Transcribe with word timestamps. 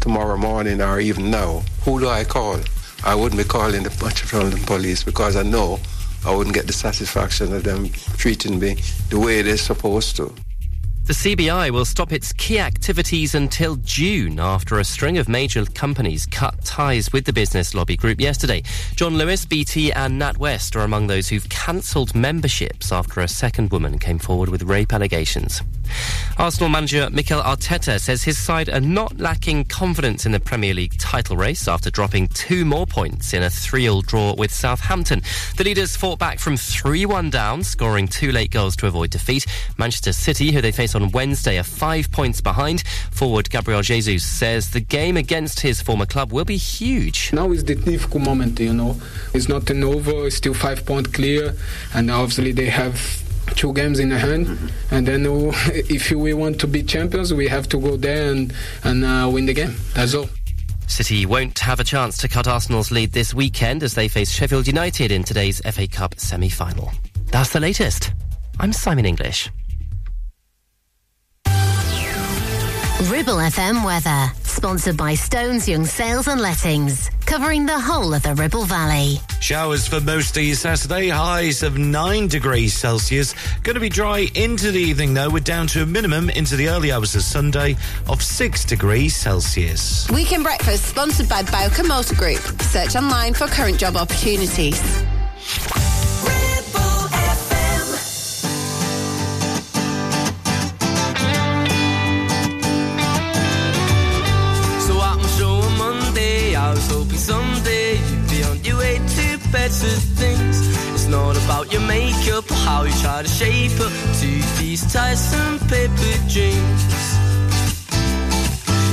tomorrow 0.00 0.38
morning 0.38 0.80
or 0.80 1.00
even 1.00 1.30
now, 1.30 1.62
who 1.84 2.00
do 2.00 2.08
I 2.08 2.24
call? 2.24 2.58
I 3.04 3.14
wouldn't 3.14 3.38
be 3.38 3.46
calling 3.46 3.82
the 3.82 3.90
Metropolitan 4.02 4.64
Police 4.64 5.04
because 5.04 5.36
I 5.36 5.42
know 5.42 5.78
I 6.24 6.34
wouldn't 6.34 6.54
get 6.54 6.66
the 6.66 6.72
satisfaction 6.72 7.52
of 7.52 7.64
them 7.64 7.90
treating 8.16 8.58
me 8.58 8.76
the 9.10 9.20
way 9.20 9.42
they're 9.42 9.58
supposed 9.58 10.16
to. 10.16 10.34
The 11.04 11.12
CBI 11.12 11.72
will 11.72 11.84
stop 11.84 12.10
its 12.10 12.32
key 12.32 12.58
activities 12.58 13.34
until 13.34 13.76
June 13.76 14.40
after 14.40 14.78
a 14.78 14.84
string 14.84 15.18
of 15.18 15.28
major 15.28 15.66
companies 15.66 16.24
cut 16.24 16.64
ties 16.64 17.12
with 17.12 17.26
the 17.26 17.32
business 17.34 17.74
lobby 17.74 17.98
group 17.98 18.18
yesterday. 18.18 18.62
John 18.96 19.18
Lewis, 19.18 19.44
BT, 19.44 19.92
and 19.92 20.18
NatWest 20.18 20.74
are 20.74 20.84
among 20.84 21.08
those 21.08 21.28
who've 21.28 21.48
cancelled 21.50 22.14
memberships 22.14 22.92
after 22.92 23.20
a 23.20 23.28
second 23.28 23.72
woman 23.72 23.98
came 23.98 24.18
forward 24.18 24.48
with 24.48 24.62
rape 24.62 24.94
allegations. 24.94 25.60
Arsenal 26.38 26.70
manager 26.70 27.08
Mikel 27.10 27.42
Arteta 27.42 28.00
says 28.00 28.22
his 28.22 28.38
side 28.38 28.68
are 28.68 28.80
not 28.80 29.18
lacking 29.18 29.64
confidence 29.64 30.24
in 30.24 30.32
the 30.32 30.40
Premier 30.40 30.72
League 30.72 30.98
title 30.98 31.36
race 31.36 31.68
after 31.68 31.90
dropping 31.90 32.28
two 32.28 32.64
more 32.64 32.86
points 32.86 33.34
in 33.34 33.42
a 33.42 33.46
3-all 33.46 34.02
draw 34.02 34.34
with 34.34 34.52
Southampton. 34.52 35.22
The 35.56 35.64
leaders 35.64 35.96
fought 35.96 36.18
back 36.18 36.38
from 36.38 36.54
3-1 36.54 37.30
down, 37.30 37.62
scoring 37.62 38.08
two 38.08 38.32
late 38.32 38.50
goals 38.50 38.74
to 38.76 38.86
avoid 38.86 39.10
defeat. 39.10 39.46
Manchester 39.78 40.12
City, 40.12 40.52
who 40.52 40.60
they 40.60 40.72
face 40.72 40.94
on 40.94 41.10
Wednesday, 41.10 41.58
are 41.58 41.62
five 41.62 42.10
points 42.10 42.40
behind. 42.40 42.82
Forward 43.10 43.50
Gabriel 43.50 43.82
Jesus 43.82 44.24
says 44.24 44.70
the 44.70 44.80
game 44.80 45.16
against 45.16 45.60
his 45.60 45.82
former 45.82 46.06
club 46.06 46.32
will 46.32 46.44
be 46.44 46.56
huge. 46.56 47.32
Now 47.32 47.50
is 47.52 47.64
the 47.64 47.74
difficult 47.74 48.24
moment, 48.24 48.58
you 48.60 48.72
know. 48.72 49.00
It's 49.34 49.48
not 49.48 49.68
an 49.70 49.84
over, 49.84 50.26
it's 50.26 50.36
still 50.36 50.54
five 50.54 50.86
points 50.86 51.10
clear, 51.10 51.54
and 51.94 52.10
obviously 52.10 52.52
they 52.52 52.66
have 52.66 53.19
two 53.56 53.72
games 53.72 53.98
in 53.98 54.08
the 54.08 54.18
hand, 54.18 54.46
mm-hmm. 54.46 54.94
and 54.94 55.06
then 55.06 55.26
if 55.88 56.10
we 56.10 56.34
want 56.34 56.60
to 56.60 56.66
be 56.66 56.82
champions, 56.82 57.32
we 57.32 57.48
have 57.48 57.68
to 57.70 57.78
go 57.78 57.96
there 57.96 58.32
and 58.32 58.52
and 58.84 59.04
uh, 59.04 59.28
win 59.32 59.46
the 59.46 59.54
game. 59.54 59.74
That's 59.94 60.14
all. 60.14 60.28
City 60.86 61.24
won't 61.24 61.58
have 61.60 61.78
a 61.78 61.84
chance 61.84 62.16
to 62.18 62.28
cut 62.28 62.48
Arsenal's 62.48 62.90
lead 62.90 63.12
this 63.12 63.32
weekend 63.32 63.82
as 63.84 63.94
they 63.94 64.08
face 64.08 64.30
Sheffield 64.30 64.66
United 64.66 65.12
in 65.12 65.22
today's 65.22 65.60
FA 65.60 65.86
Cup 65.86 66.18
semi-final. 66.18 66.90
That's 67.26 67.50
the 67.50 67.60
latest. 67.60 68.12
I'm 68.58 68.72
Simon 68.72 69.06
English. 69.06 69.48
Ribble 73.08 73.36
FM 73.36 73.82
weather, 73.82 74.30
sponsored 74.42 74.96
by 74.98 75.14
Stones 75.14 75.66
Young 75.66 75.86
Sales 75.86 76.28
and 76.28 76.38
Lettings, 76.38 77.08
covering 77.24 77.64
the 77.64 77.80
whole 77.80 78.12
of 78.12 78.22
the 78.22 78.34
Ribble 78.34 78.66
Valley. 78.66 79.16
Showers 79.40 79.88
for 79.88 80.02
most 80.02 80.36
of 80.36 80.42
your 80.42 80.54
Saturday, 80.54 81.08
highs 81.08 81.62
of 81.62 81.78
9 81.78 82.28
degrees 82.28 82.74
Celsius. 82.76 83.34
Going 83.62 83.74
to 83.74 83.80
be 83.80 83.88
dry 83.88 84.28
into 84.34 84.70
the 84.70 84.80
evening 84.80 85.14
though, 85.14 85.30
we're 85.30 85.40
down 85.40 85.66
to 85.68 85.82
a 85.82 85.86
minimum 85.86 86.28
into 86.28 86.56
the 86.56 86.68
early 86.68 86.92
hours 86.92 87.14
of 87.14 87.22
Sunday 87.22 87.76
of 88.06 88.22
6 88.22 88.64
degrees 88.66 89.16
Celsius. 89.16 90.06
Weekend 90.10 90.44
breakfast 90.44 90.84
sponsored 90.84 91.28
by 91.28 91.42
Bowker 91.44 91.84
Motor 91.84 92.16
Group. 92.16 92.42
Search 92.60 92.96
online 92.96 93.32
for 93.32 93.46
current 93.46 93.78
job 93.78 93.96
opportunities. 93.96 94.78
Better 109.52 109.94
things. 110.20 110.56
It's 110.94 111.06
not 111.06 111.36
about 111.44 111.72
your 111.72 111.82
makeup 111.82 112.50
or 112.50 112.54
how 112.54 112.82
you 112.84 112.92
try 113.00 113.22
to 113.22 113.28
shape 113.28 113.78
up 113.80 113.92
to 114.20 114.30
these 114.58 114.82
tiresome 114.92 115.58
paper 115.68 116.14
dreams. 116.28 116.82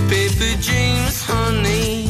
Paper 0.10 0.54
dreams, 0.62 1.22
honey. 1.22 2.08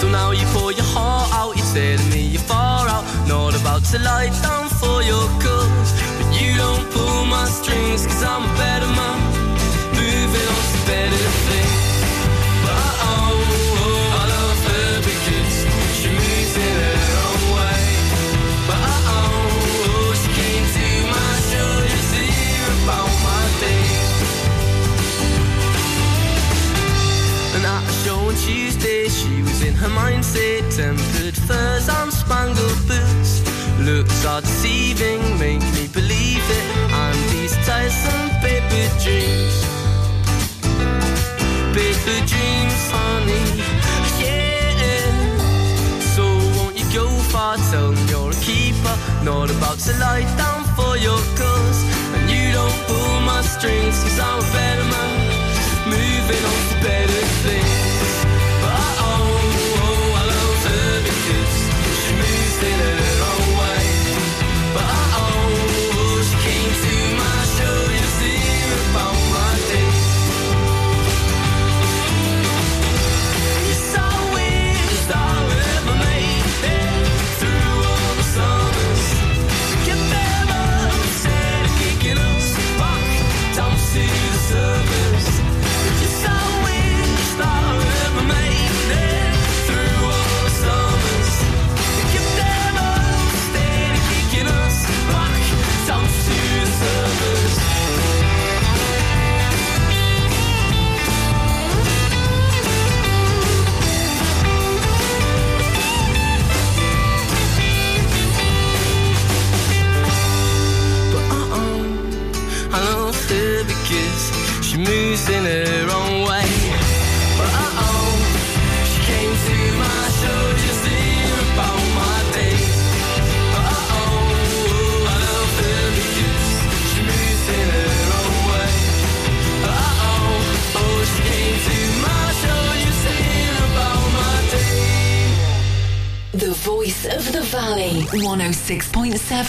So 0.00 0.08
now 0.08 0.30
you 0.32 0.44
pour 0.52 0.72
your 0.72 0.88
heart 0.94 1.30
out, 1.32 1.56
you're 1.56 1.72
telling 1.74 2.10
me 2.10 2.22
you're 2.34 2.42
far 2.42 2.88
out. 2.88 3.04
Not 3.28 3.54
about 3.60 3.84
to 3.92 3.98
lie 3.98 4.30
down 4.42 4.68
for 4.80 5.02
your 5.02 5.26
cause. 5.40 5.90
But 6.18 6.28
you 6.40 6.56
don't 6.56 6.90
pull 6.92 7.24
my 7.26 7.44
strings, 7.46 8.06
cause 8.06 8.22
I'm 8.22 8.44
a 8.44 8.56
better 8.56 8.86
man. 8.88 9.29
Mindset. 29.98 30.62
Tempered 30.76 31.36
furs 31.36 31.88
and 31.88 32.12
spangled 32.12 32.80
boots. 32.88 33.42
Looks 33.80 34.24
are 34.26 34.40
deceiving, 34.40 35.20
make 35.38 35.62
me 35.76 35.88
believe 35.88 36.44
it. 36.58 36.66
And 36.92 37.18
these 37.30 37.54
tiresome 37.66 38.28
paper 38.44 38.86
dreams. 39.02 39.56
Paper 41.72 42.18
dreams, 42.32 42.80
honey. 42.92 43.46
Yeah. 44.20 45.00
So 46.14 46.24
won't 46.56 46.78
you 46.78 46.86
go 46.92 47.08
far? 47.32 47.56
Tell 47.70 47.92
me 47.92 48.02
you're 48.10 48.30
a 48.30 48.40
keeper. 48.44 48.96
Not 49.24 49.50
about 49.50 49.78
to 49.86 49.92
lie 49.98 50.26
down 50.36 50.64
for 50.76 50.96
your 50.96 51.20
cause. 51.40 51.80
And 52.14 52.30
you 52.30 52.52
don't 52.52 52.78
pull 52.86 53.20
my 53.20 53.40
strings, 53.42 53.96
cause 54.02 54.18
I'm 54.20 54.40
a 54.40 54.52
better 54.52 54.89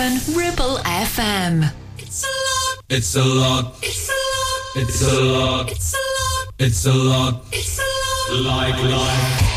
106.7 0.02 0.36
Ribble 0.36 0.78
FM. 0.78 1.72
It's 2.00 2.24
a 2.24 2.28
lot. 2.28 2.84
It's 2.90 3.16
a 3.16 3.24
lot. 3.24 3.76
It's 3.84 4.10
a 4.10 4.80
it's 4.80 5.02
a 5.04 5.22
lot. 5.22 5.70
It's 5.70 5.94
a 5.94 5.98
lot. 5.98 6.54
It's 6.58 6.86
a 6.86 6.94
lot. 6.94 7.44
It's 7.52 7.80
a 7.80 7.84
lot. 8.34 8.72
Like 8.74 8.84
life. 8.84 9.51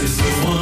It's 0.00 0.57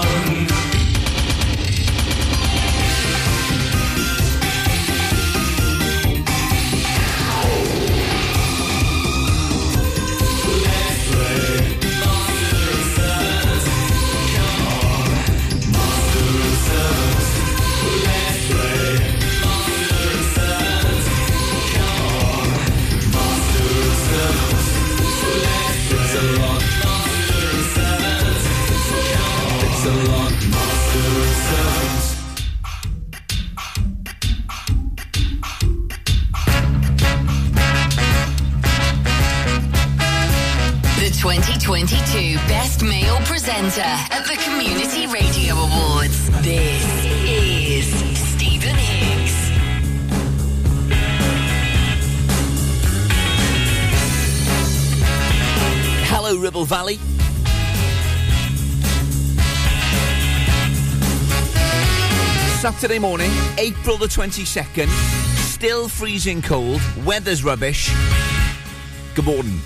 Saturday 62.87 63.01
morning, 63.01 63.33
April 63.59 63.97
the 63.97 64.07
22nd. 64.07 64.87
Still 65.39 65.89
freezing 65.89 66.41
cold. 66.41 66.81
Weather's 67.05 67.43
rubbish. 67.43 67.91
Good 69.17 69.25
morning. 69.25 69.61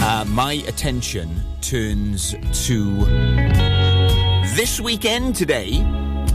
Uh, 0.00 0.24
my 0.28 0.62
attention 0.68 1.42
turns 1.60 2.36
to 2.66 3.04
this 4.54 4.80
weekend 4.80 5.34
today, 5.34 5.78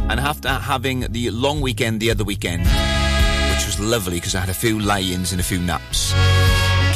and 0.09 0.19
after 0.19 0.49
having 0.49 1.09
the 1.13 1.29
long 1.29 1.61
weekend 1.61 2.01
the 2.01 2.11
other 2.11 2.25
weekend, 2.25 2.63
which 2.63 3.65
was 3.65 3.79
lovely 3.79 4.15
because 4.15 4.35
I 4.35 4.41
had 4.41 4.49
a 4.49 4.53
few 4.53 4.81
lie-ins 4.81 5.31
and 5.31 5.39
a 5.39 5.45
few 5.45 5.59
naps. 5.59 6.13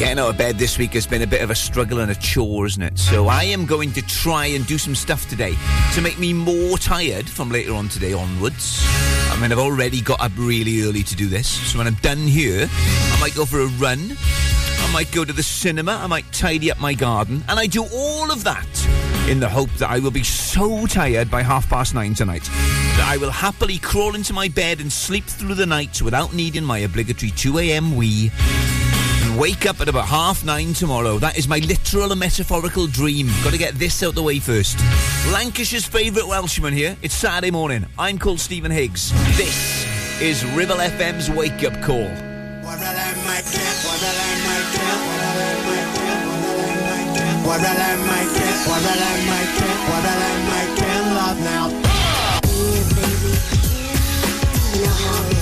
Getting 0.01 0.17
out 0.17 0.29
of 0.29 0.38
bed 0.38 0.58
this 0.58 0.79
week 0.79 0.93
has 0.93 1.05
been 1.05 1.22
a 1.22 1.27
bit 1.27 1.43
of 1.43 1.51
a 1.51 1.55
struggle 1.55 2.00
and 2.00 2.10
a 2.10 2.15
chore, 2.15 2.65
isn't 2.65 2.81
it? 2.81 2.98
So 2.98 3.27
I 3.27 3.43
am 3.43 3.67
going 3.67 3.91
to 3.91 4.01
try 4.01 4.48
and 4.48 4.65
do 4.65 4.79
some 4.79 4.96
stuff 4.96 5.29
today 5.29 5.53
to 5.93 6.01
make 6.01 6.17
me 6.17 6.34
more 6.34 6.79
tired 6.79 7.29
from 7.29 7.51
later 7.51 7.75
on 7.75 7.88
today 7.88 8.12
onwards. 8.12 8.84
I 9.29 9.38
mean, 9.39 9.51
I've 9.51 9.60
already 9.60 10.01
got 10.01 10.20
up 10.20 10.31
really 10.36 10.81
early 10.81 11.03
to 11.03 11.15
do 11.15 11.29
this, 11.29 11.48
so 11.48 11.77
when 11.77 11.86
I'm 11.86 11.93
done 12.01 12.17
here, 12.17 12.67
I 12.67 13.17
might 13.22 13.36
go 13.36 13.46
for 13.46 13.60
a 13.60 13.67
run. 13.67 14.17
I 14.79 14.91
might 14.91 15.12
go 15.12 15.24
to 15.24 15.34
the 15.34 15.43
cinema. 15.43 15.91
I 15.91 16.08
might 16.08 16.25
tidy 16.31 16.72
up 16.72 16.79
my 16.79 16.96
garden. 16.96 17.43
And 17.48 17.60
I 17.60 17.67
do 17.67 17.86
all 17.93 18.31
of 18.31 18.43
that 18.43 18.67
in 19.29 19.39
the 19.39 19.50
hope 19.50 19.70
that 19.74 19.91
I 19.91 20.00
will 20.00 20.10
be 20.10 20.24
so 20.24 20.88
tired 20.88 21.29
by 21.29 21.43
half 21.43 21.70
past 21.70 21.93
nine 21.93 22.15
tonight 22.15 22.46
that 22.46 23.08
I 23.08 23.17
will 23.17 23.29
happily 23.29 23.77
crawl 23.77 24.15
into 24.15 24.34
my 24.34 24.48
bed 24.48 24.81
and 24.81 24.91
sleep 24.91 25.25
through 25.25 25.53
the 25.53 25.67
night 25.67 26.01
without 26.01 26.34
needing 26.34 26.63
my 26.63 26.79
obligatory 26.79 27.31
2 27.31 27.60
a.m. 27.60 27.96
wee. 27.96 28.31
And 29.31 29.39
wake 29.39 29.65
up 29.65 29.79
at 29.79 29.88
about 29.88 30.07
half 30.07 30.43
nine 30.43 30.73
tomorrow. 30.73 31.17
That 31.17 31.38
is 31.38 31.47
my 31.47 31.59
literal 31.59 32.11
and 32.11 32.19
metaphorical 32.19 32.88
dream. 32.88 33.27
Got 33.45 33.53
to 33.53 33.57
get 33.57 33.75
this 33.75 34.03
out 34.03 34.13
the 34.13 34.21
way 34.21 34.39
first. 34.39 34.77
Lancashire's 35.31 35.85
favourite 35.85 36.27
Welshman 36.27 36.73
here. 36.73 36.97
It's 37.01 37.13
Saturday 37.13 37.50
morning. 37.50 37.85
I'm 37.97 38.19
called 38.19 38.41
Stephen 38.41 38.71
Higgs. 38.71 39.11
This 39.38 39.85
is 40.19 40.43
Ribble 40.47 40.75
FM's 40.75 41.29
wake 41.29 41.63
up 41.63 41.81
call. 41.81 42.11
Baby, 54.89 55.40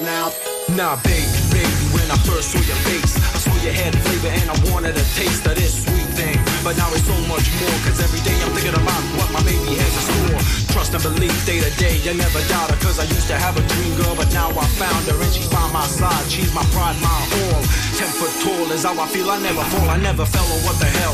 love 0.00 0.34
now. 0.68 0.76
Nah, 0.76 0.96
baby, 1.02 1.26
baby, 1.52 1.68
when 1.92 2.10
I 2.10 2.16
first 2.24 2.50
saw 2.50 2.58
your 2.58 2.76
face, 2.88 3.16
I 3.16 3.38
saw 3.38 3.54
your 3.62 3.72
head 3.72 3.94
flavor 3.94 4.28
and 4.28 4.50
I 4.50 4.72
wanted 4.72 4.96
a 4.96 5.04
taste 5.14 5.46
of 5.46 5.54
this 5.56 5.84
sweet 5.84 6.08
thing. 6.16 6.43
But 6.64 6.80
now 6.80 6.88
it's 6.96 7.04
so 7.04 7.12
much 7.28 7.44
more, 7.60 7.76
cause 7.84 8.00
every 8.00 8.24
day 8.24 8.32
I'm 8.40 8.48
thinking 8.56 8.72
about 8.72 9.04
what 9.20 9.28
my 9.36 9.44
baby 9.44 9.76
has 9.76 9.92
in 10.00 10.04
store. 10.08 10.40
Trust 10.72 10.96
and 10.96 11.04
believe 11.04 11.36
day 11.44 11.60
to 11.60 11.68
day, 11.76 12.00
I 12.08 12.16
never 12.16 12.40
doubt 12.48 12.72
her, 12.72 12.78
cause 12.80 12.96
I 12.96 13.04
used 13.04 13.28
to 13.28 13.36
have 13.36 13.52
a 13.60 13.64
dream 13.68 13.92
girl, 14.00 14.16
but 14.16 14.32
now 14.32 14.48
I 14.48 14.64
found 14.80 15.04
her 15.12 15.18
and 15.20 15.28
she's 15.28 15.44
by 15.52 15.60
my 15.76 15.84
side. 15.84 16.24
She's 16.32 16.48
my 16.56 16.64
pride, 16.72 16.96
my 17.04 17.12
all. 17.12 17.60
Ten 18.00 18.08
foot 18.16 18.32
tall 18.40 18.72
is 18.72 18.88
how 18.88 18.96
I 18.96 19.04
feel, 19.12 19.28
I 19.28 19.36
never 19.44 19.60
fall, 19.76 19.92
I 19.92 20.00
never 20.00 20.24
fell, 20.24 20.48
or 20.56 20.60
what 20.64 20.80
the 20.80 20.88
hell. 20.88 21.12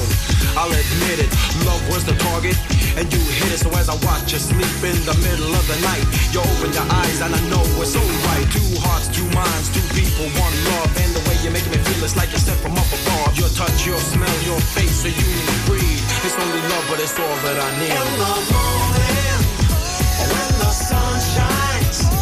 I'll 0.54 0.70
admit 0.70 1.18
it, 1.18 1.30
love 1.66 1.82
was 1.90 2.06
the 2.06 2.14
target, 2.22 2.54
and 2.94 3.10
you 3.10 3.18
hit 3.18 3.50
it. 3.50 3.58
So 3.58 3.74
as 3.74 3.90
I 3.90 3.98
watch 4.06 4.30
you 4.30 4.38
sleep 4.38 4.78
in 4.86 5.02
the 5.02 5.18
middle 5.18 5.50
of 5.50 5.66
the 5.66 5.78
night, 5.82 6.06
you 6.30 6.46
open 6.46 6.70
your 6.70 6.86
eyes 6.94 7.18
and 7.26 7.34
I 7.34 7.42
know 7.50 7.66
it's 7.82 7.98
alright. 7.98 8.46
Two 8.54 8.70
hearts, 8.86 9.10
two 9.10 9.26
minds, 9.34 9.66
two 9.74 9.82
people, 9.98 10.30
one 10.38 10.54
love, 10.70 10.94
and 10.94 11.10
the 11.10 11.22
way 11.40 11.46
you 11.46 11.52
make 11.52 11.66
me 11.70 11.76
feel 11.84 12.04
it's 12.04 12.16
like 12.16 12.30
you're 12.30 12.38
sent 12.38 12.58
from 12.60 12.72
up 12.72 12.86
above. 12.86 13.36
Your 13.38 13.48
touch, 13.50 13.86
your 13.86 13.98
smell, 13.98 14.42
your 14.44 14.60
face, 14.60 15.04
a 15.04 15.10
unique 15.10 15.66
breed. 15.66 16.00
It's 16.24 16.36
only 16.38 16.60
love, 16.68 16.86
but 16.88 17.00
it's 17.00 17.18
all 17.18 17.36
that 17.44 17.58
I 17.58 17.70
need. 17.78 17.90
In 17.90 18.12
the 18.18 18.34
morning, 18.52 19.40
when 20.32 20.58
the 20.58 20.70
sun 20.70 21.20
shines 21.20 22.19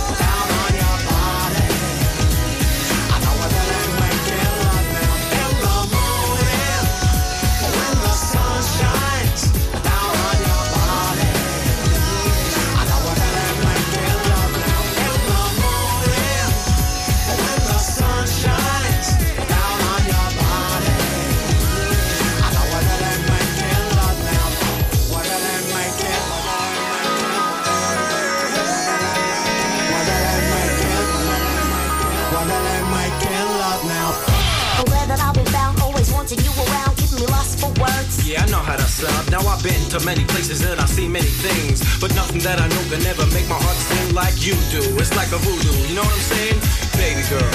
to 39.90 40.04
many 40.04 40.24
places 40.24 40.60
and 40.64 40.80
I 40.80 40.86
see 40.86 41.08
many 41.08 41.32
things. 41.40 41.80
But 42.00 42.14
nothing 42.14 42.40
that 42.40 42.60
I 42.60 42.68
know 42.68 42.82
can 42.92 43.04
ever 43.06 43.24
make 43.32 43.48
my 43.48 43.56
heart 43.56 43.76
sing 43.76 44.14
like 44.14 44.36
you 44.44 44.52
do. 44.68 44.82
It's 45.00 45.14
like 45.16 45.32
a 45.32 45.40
voodoo, 45.40 45.72
you 45.88 45.94
know 45.94 46.04
what 46.04 46.12
I'm 46.12 46.28
saying? 46.28 46.60
Baby 47.00 47.24
girl, 47.32 47.52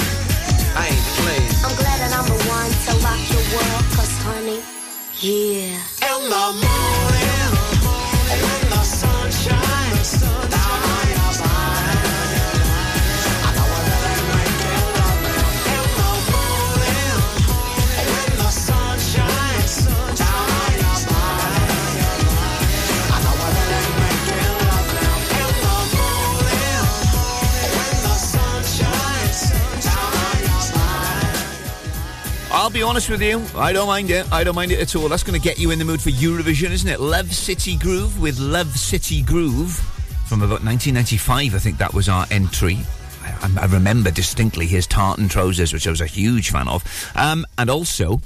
I 0.74 0.90
ain't 0.90 1.06
playing. 1.22 1.50
I'm 1.62 1.74
glad 1.78 1.96
that 2.02 2.10
I'm 2.10 2.26
the 2.26 2.38
one 2.50 2.70
to 2.86 2.92
rock 3.06 3.22
your 3.30 3.44
world, 3.54 3.84
cause 3.94 4.14
honey, 4.26 4.60
yeah. 5.22 5.78
In 6.10 6.20
the 6.26 6.46
morning, 6.58 7.50
when 7.54 7.73
I'll 32.64 32.70
be 32.70 32.82
honest 32.82 33.10
with 33.10 33.20
you, 33.20 33.44
I 33.54 33.74
don't 33.74 33.86
mind 33.86 34.08
it. 34.08 34.32
I 34.32 34.42
don't 34.42 34.54
mind 34.54 34.72
it 34.72 34.80
at 34.80 34.96
all. 34.96 35.06
That's 35.10 35.22
going 35.22 35.38
to 35.38 35.48
get 35.48 35.58
you 35.58 35.70
in 35.70 35.78
the 35.78 35.84
mood 35.84 36.00
for 36.00 36.08
Eurovision, 36.08 36.70
isn't 36.70 36.88
it? 36.88 36.98
Love 36.98 37.30
City 37.30 37.76
Groove 37.76 38.18
with 38.18 38.38
Love 38.38 38.68
City 38.68 39.20
Groove 39.22 39.74
from 40.24 40.40
about 40.40 40.64
1995, 40.64 41.54
I 41.54 41.58
think 41.58 41.76
that 41.76 41.92
was 41.92 42.08
our 42.08 42.26
entry. 42.30 42.78
I, 43.22 43.50
I 43.60 43.66
remember 43.66 44.10
distinctly 44.10 44.64
his 44.64 44.86
tartan 44.86 45.28
trousers, 45.28 45.74
which 45.74 45.86
I 45.86 45.90
was 45.90 46.00
a 46.00 46.06
huge 46.06 46.52
fan 46.52 46.66
of. 46.66 46.82
Um, 47.14 47.44
and 47.58 47.68
also, 47.68 48.22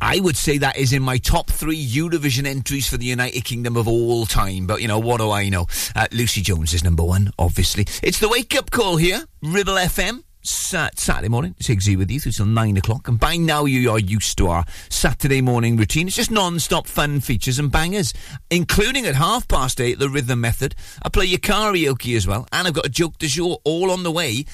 I 0.00 0.20
would 0.20 0.38
say 0.38 0.56
that 0.56 0.78
is 0.78 0.94
in 0.94 1.02
my 1.02 1.18
top 1.18 1.50
three 1.50 1.86
Eurovision 1.86 2.46
entries 2.46 2.88
for 2.88 2.96
the 2.96 3.04
United 3.04 3.44
Kingdom 3.44 3.76
of 3.76 3.86
all 3.86 4.24
time. 4.24 4.66
But, 4.66 4.80
you 4.80 4.88
know, 4.88 4.98
what 4.98 5.18
do 5.18 5.30
I 5.30 5.50
know? 5.50 5.66
Uh, 5.94 6.06
Lucie 6.12 6.40
Jones 6.40 6.72
is 6.72 6.82
number 6.82 7.04
one, 7.04 7.30
obviously. 7.38 7.86
It's 8.02 8.20
the 8.20 8.30
wake 8.30 8.56
up 8.56 8.70
call 8.70 8.96
here, 8.96 9.22
Ribble 9.42 9.74
FM. 9.74 10.22
Sa- 10.44 10.90
Saturday 10.94 11.28
morning, 11.28 11.54
Higgsy 11.58 11.96
with 11.96 12.10
you 12.10 12.20
through 12.20 12.32
till 12.32 12.46
nine 12.46 12.76
o'clock. 12.76 13.08
And 13.08 13.18
by 13.18 13.36
now, 13.36 13.64
you 13.64 13.90
are 13.90 13.98
used 13.98 14.36
to 14.38 14.48
our 14.48 14.64
Saturday 14.90 15.40
morning 15.40 15.76
routine. 15.76 16.06
It's 16.06 16.16
just 16.16 16.30
non 16.30 16.58
stop 16.60 16.86
fun 16.86 17.20
features 17.20 17.58
and 17.58 17.72
bangers, 17.72 18.12
including 18.50 19.06
at 19.06 19.14
half 19.14 19.48
past 19.48 19.80
eight, 19.80 19.98
the 19.98 20.08
rhythm 20.08 20.42
method. 20.42 20.74
I 21.02 21.08
play 21.08 21.24
you 21.24 21.38
karaoke 21.38 22.16
as 22.16 22.26
well. 22.26 22.46
And 22.52 22.68
I've 22.68 22.74
got 22.74 22.86
a 22.86 22.90
joke 22.90 23.18
de 23.18 23.26
jour 23.26 23.58
all 23.64 23.90
on 23.90 24.02
the 24.02 24.12
way 24.12 24.44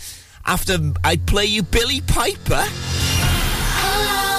after 0.47 0.79
I 1.05 1.17
play 1.17 1.47
you 1.47 1.63
Billie 1.63 2.01
Piper. 2.03 2.65
I'm 3.83 4.30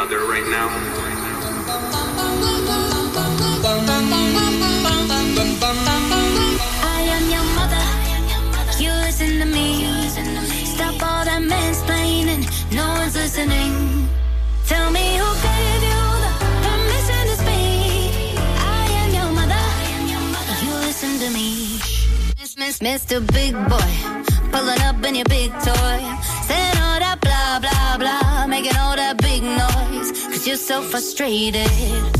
another 0.00 0.24
right 0.24 0.48
now. 0.48 0.68
I 6.82 7.02
am 7.16 7.24
your 7.30 7.44
mother. 7.58 7.84
You 8.82 8.92
listen 9.04 9.40
to 9.40 9.46
me. 9.46 9.66
Stop 10.64 10.94
all 11.02 11.24
that 11.24 11.42
mansplaining. 11.42 12.48
No 12.74 12.86
one's 12.94 13.14
listening. 13.14 14.08
Tell 14.66 14.90
me 14.90 15.16
who 15.20 15.28
gave 15.46 15.82
you 15.90 16.02
the 16.24 16.32
permission 16.64 17.22
to 17.30 17.36
speak. 17.42 18.38
I 18.38 18.86
am 19.02 19.10
your 19.20 19.30
mother. 19.38 19.64
You 20.64 20.72
listen 20.86 21.18
to 21.18 21.28
me. 21.30 21.78
Miss, 22.38 22.56
miss, 22.56 22.78
Mr. 22.78 23.20
Big 23.34 23.52
Boy. 23.68 24.09
Frustrated, 30.90 32.19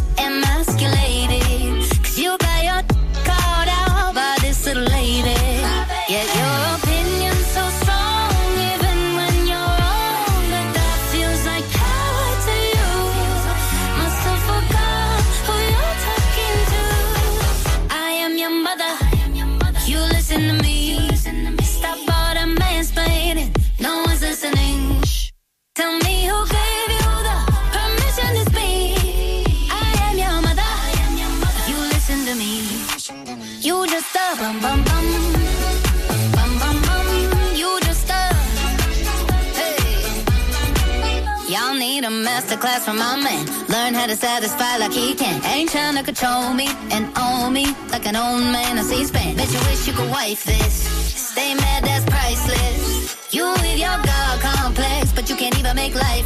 Satisfy 44.41 44.79
like 44.79 44.95
he 44.95 45.15
can. 45.15 45.45
Ain't 45.45 45.69
trying 45.69 45.97
to 45.97 46.03
control 46.03 46.55
me 46.55 46.67
and 46.91 47.13
own 47.19 47.53
me 47.53 47.67
like 47.91 48.07
an 48.07 48.17
old 48.17 48.41
man 48.41 48.79
on 48.79 48.85
C-SPAN. 48.87 49.37
Bet 49.37 49.53
you 49.53 49.59
wish 49.69 49.87
you 49.87 49.93
could 49.93 50.09
wife 50.09 50.45
this. 50.45 50.73
Stay 51.31 51.53
mad, 51.55 51.85
that's 51.85 52.07
priceless. 52.07 53.19
You 53.35 53.53
with 53.61 53.77
your 53.77 53.99
God 54.01 54.41
complex, 54.41 55.13
but 55.13 55.29
you 55.29 55.37
can't 55.37 55.59
even 55.59 55.77
make 55.77 55.95
life. 55.95 56.25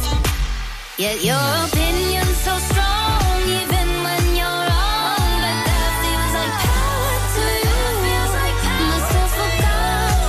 Yet 0.97 1.25
your 1.25 1.35
opinion's 1.67 2.37
so 2.37 2.55
strong, 2.71 3.41
even 3.59 3.87
when 4.05 4.23
you're 4.39 4.61
wrong. 4.69 5.31
But 5.43 5.57
that 5.67 5.91
feels 5.99 6.33
like 6.39 6.55
power 6.63 7.19
to 7.35 7.43
you. 7.67 7.75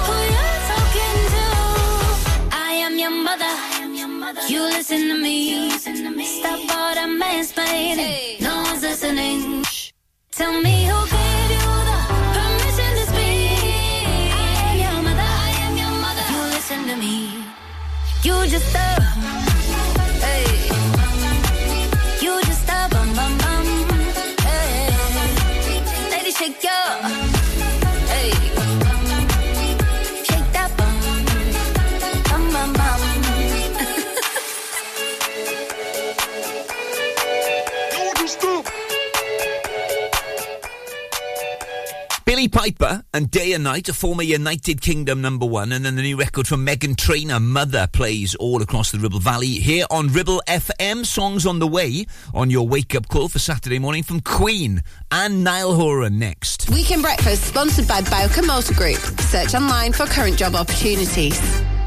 Who 0.07 0.16
you're 0.35 0.59
talking 0.75 1.18
to. 1.35 1.46
I 2.51 2.83
am 2.83 2.99
your 2.99 3.14
mother. 3.14 3.55
You 4.49 4.62
listen 4.75 5.07
to 5.07 5.14
me. 5.14 5.37
Stop 6.27 6.59
all 6.77 6.86
mansplaining. 7.26 8.40
No 8.40 8.54
one's 8.62 8.82
listening. 8.82 9.62
Shh. 9.64 9.92
Tell 10.32 10.56
me 10.66 10.76
who 10.88 10.98
gave 11.16 11.50
you 11.56 11.68
the 11.90 11.98
permission 12.36 12.90
to 12.98 13.04
speak. 13.12 14.30
I 14.42 14.52
am 14.66 14.76
your 14.84 14.98
mother. 15.06 15.30
I 15.46 15.50
am 15.64 15.74
your 15.82 15.94
mother. 16.04 16.24
You 16.34 16.40
listen 16.56 16.80
to 16.90 16.96
me. 17.04 17.14
You 18.26 18.36
just 18.54 18.66
Piper 42.66 43.05
and 43.14 43.31
Day 43.31 43.52
and 43.52 43.62
Night, 43.62 43.88
a 43.88 43.92
former 43.92 44.24
United 44.24 44.81
Kingdom 44.81 45.20
number 45.20 45.46
one, 45.46 45.70
and 45.70 45.85
then 45.85 45.94
the 45.94 46.02
new 46.02 46.16
record 46.16 46.48
from 46.48 46.66
Meghan 46.66 46.96
Trainor, 46.96 47.38
Mother, 47.38 47.87
plays 47.92 48.35
all 48.35 48.61
across 48.61 48.90
the 48.90 48.98
Ribble 48.98 49.20
Valley 49.20 49.46
here 49.46 49.87
on 49.88 50.09
Ribble 50.09 50.42
FM. 50.48 51.07
Songs 51.07 51.46
on 51.46 51.61
the 51.61 51.68
way 51.68 52.07
on 52.35 52.50
your 52.50 52.66
wake 52.66 52.96
up 52.96 53.07
call 53.07 53.29
for 53.29 53.38
Saturday 53.38 53.79
morning 53.79 54.02
from 54.02 54.18
Queen 54.18 54.83
and 55.12 55.44
Niall 55.44 55.76
Horan 55.76 56.18
next. 56.18 56.68
Weekend 56.68 57.02
Breakfast 57.02 57.44
sponsored 57.44 57.87
by 57.87 58.00
Bowker 58.00 58.42
Motor 58.42 58.74
Group. 58.74 58.98
Search 59.20 59.55
online 59.55 59.92
for 59.92 60.07
current 60.07 60.37
job 60.37 60.57
opportunities. 60.57 61.40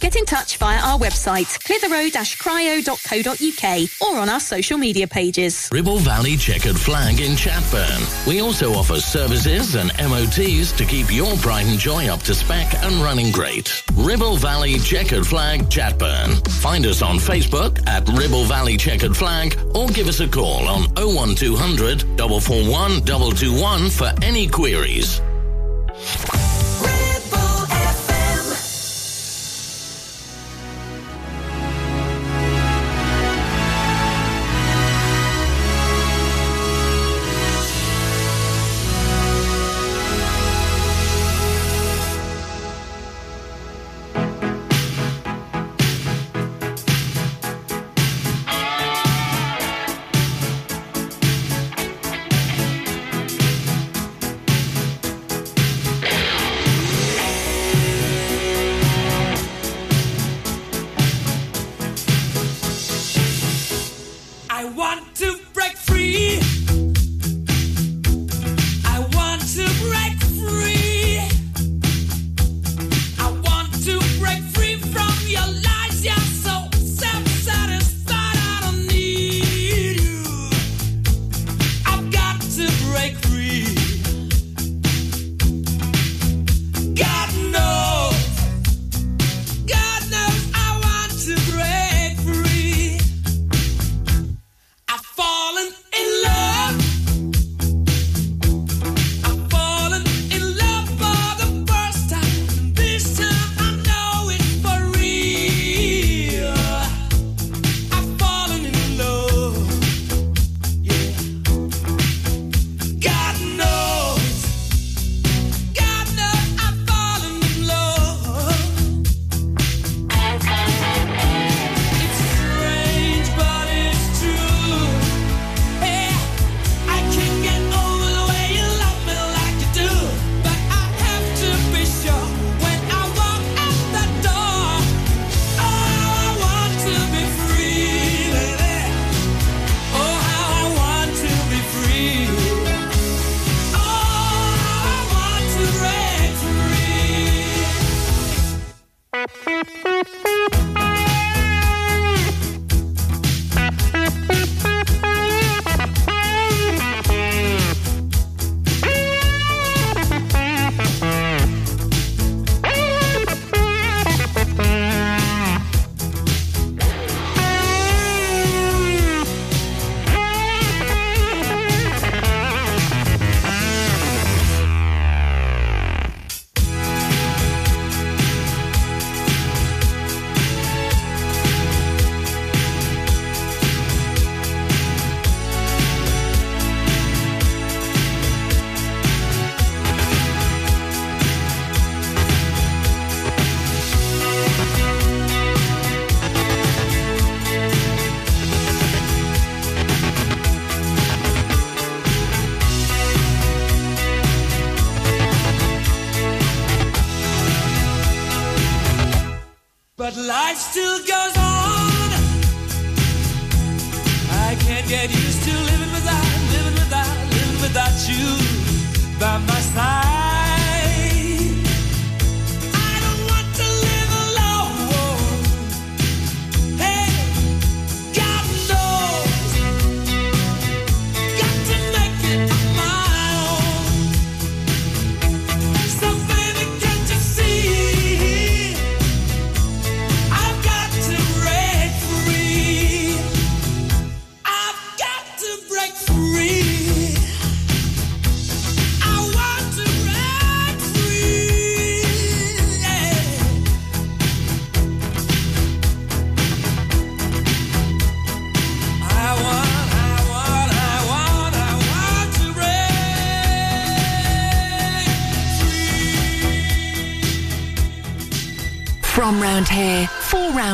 Get 0.00 0.14
in 0.14 0.24
touch 0.24 0.58
via 0.58 0.78
our 0.78 0.96
website, 0.98 1.58
clitheroe-cryo.co.uk 1.64 3.88
or 4.00 4.20
on 4.20 4.28
our 4.28 4.38
social 4.38 4.78
media 4.78 5.08
pages. 5.08 5.68
Ribble 5.72 5.98
Valley 5.98 6.36
Checkered 6.36 6.78
Flag 6.78 7.20
in 7.20 7.32
Chatburn. 7.32 8.26
We 8.26 8.40
also 8.40 8.74
offer 8.74 9.00
services 9.00 9.74
and 9.74 9.90
MOTs 9.98 10.70
to 10.72 10.84
keep 10.84 11.12
your 11.12 11.34
pride 11.38 11.66
and 11.66 11.80
joy 11.80 12.06
up 12.06 12.22
to 12.22 12.34
spec 12.34 12.72
and 12.84 13.02
running 13.02 13.32
great. 13.32 13.82
Ribble 13.94 14.36
Valley 14.36 14.78
Checkered 14.78 15.26
Flag 15.26 15.62
Chatburn. 15.62 16.46
Find 16.60 16.86
us 16.86 17.02
on 17.02 17.16
Facebook 17.16 17.84
at 17.88 18.08
Ribble 18.08 18.44
Valley 18.44 18.76
Checkered 18.76 19.16
Flag 19.16 19.58
or 19.74 19.88
give 19.88 20.06
us 20.06 20.20
a 20.20 20.28
call 20.28 20.68
on 20.68 20.82
01200 20.94 22.02
441 22.18 23.04
221 23.04 23.90
for 23.90 24.12
any 24.22 24.46
queries. 24.46 25.20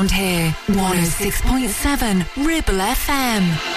For 0.09 0.11
round 0.11 0.11
here, 0.11 0.51
106.7 0.69 2.47
Ribble 2.47 2.75
FM. 2.75 3.74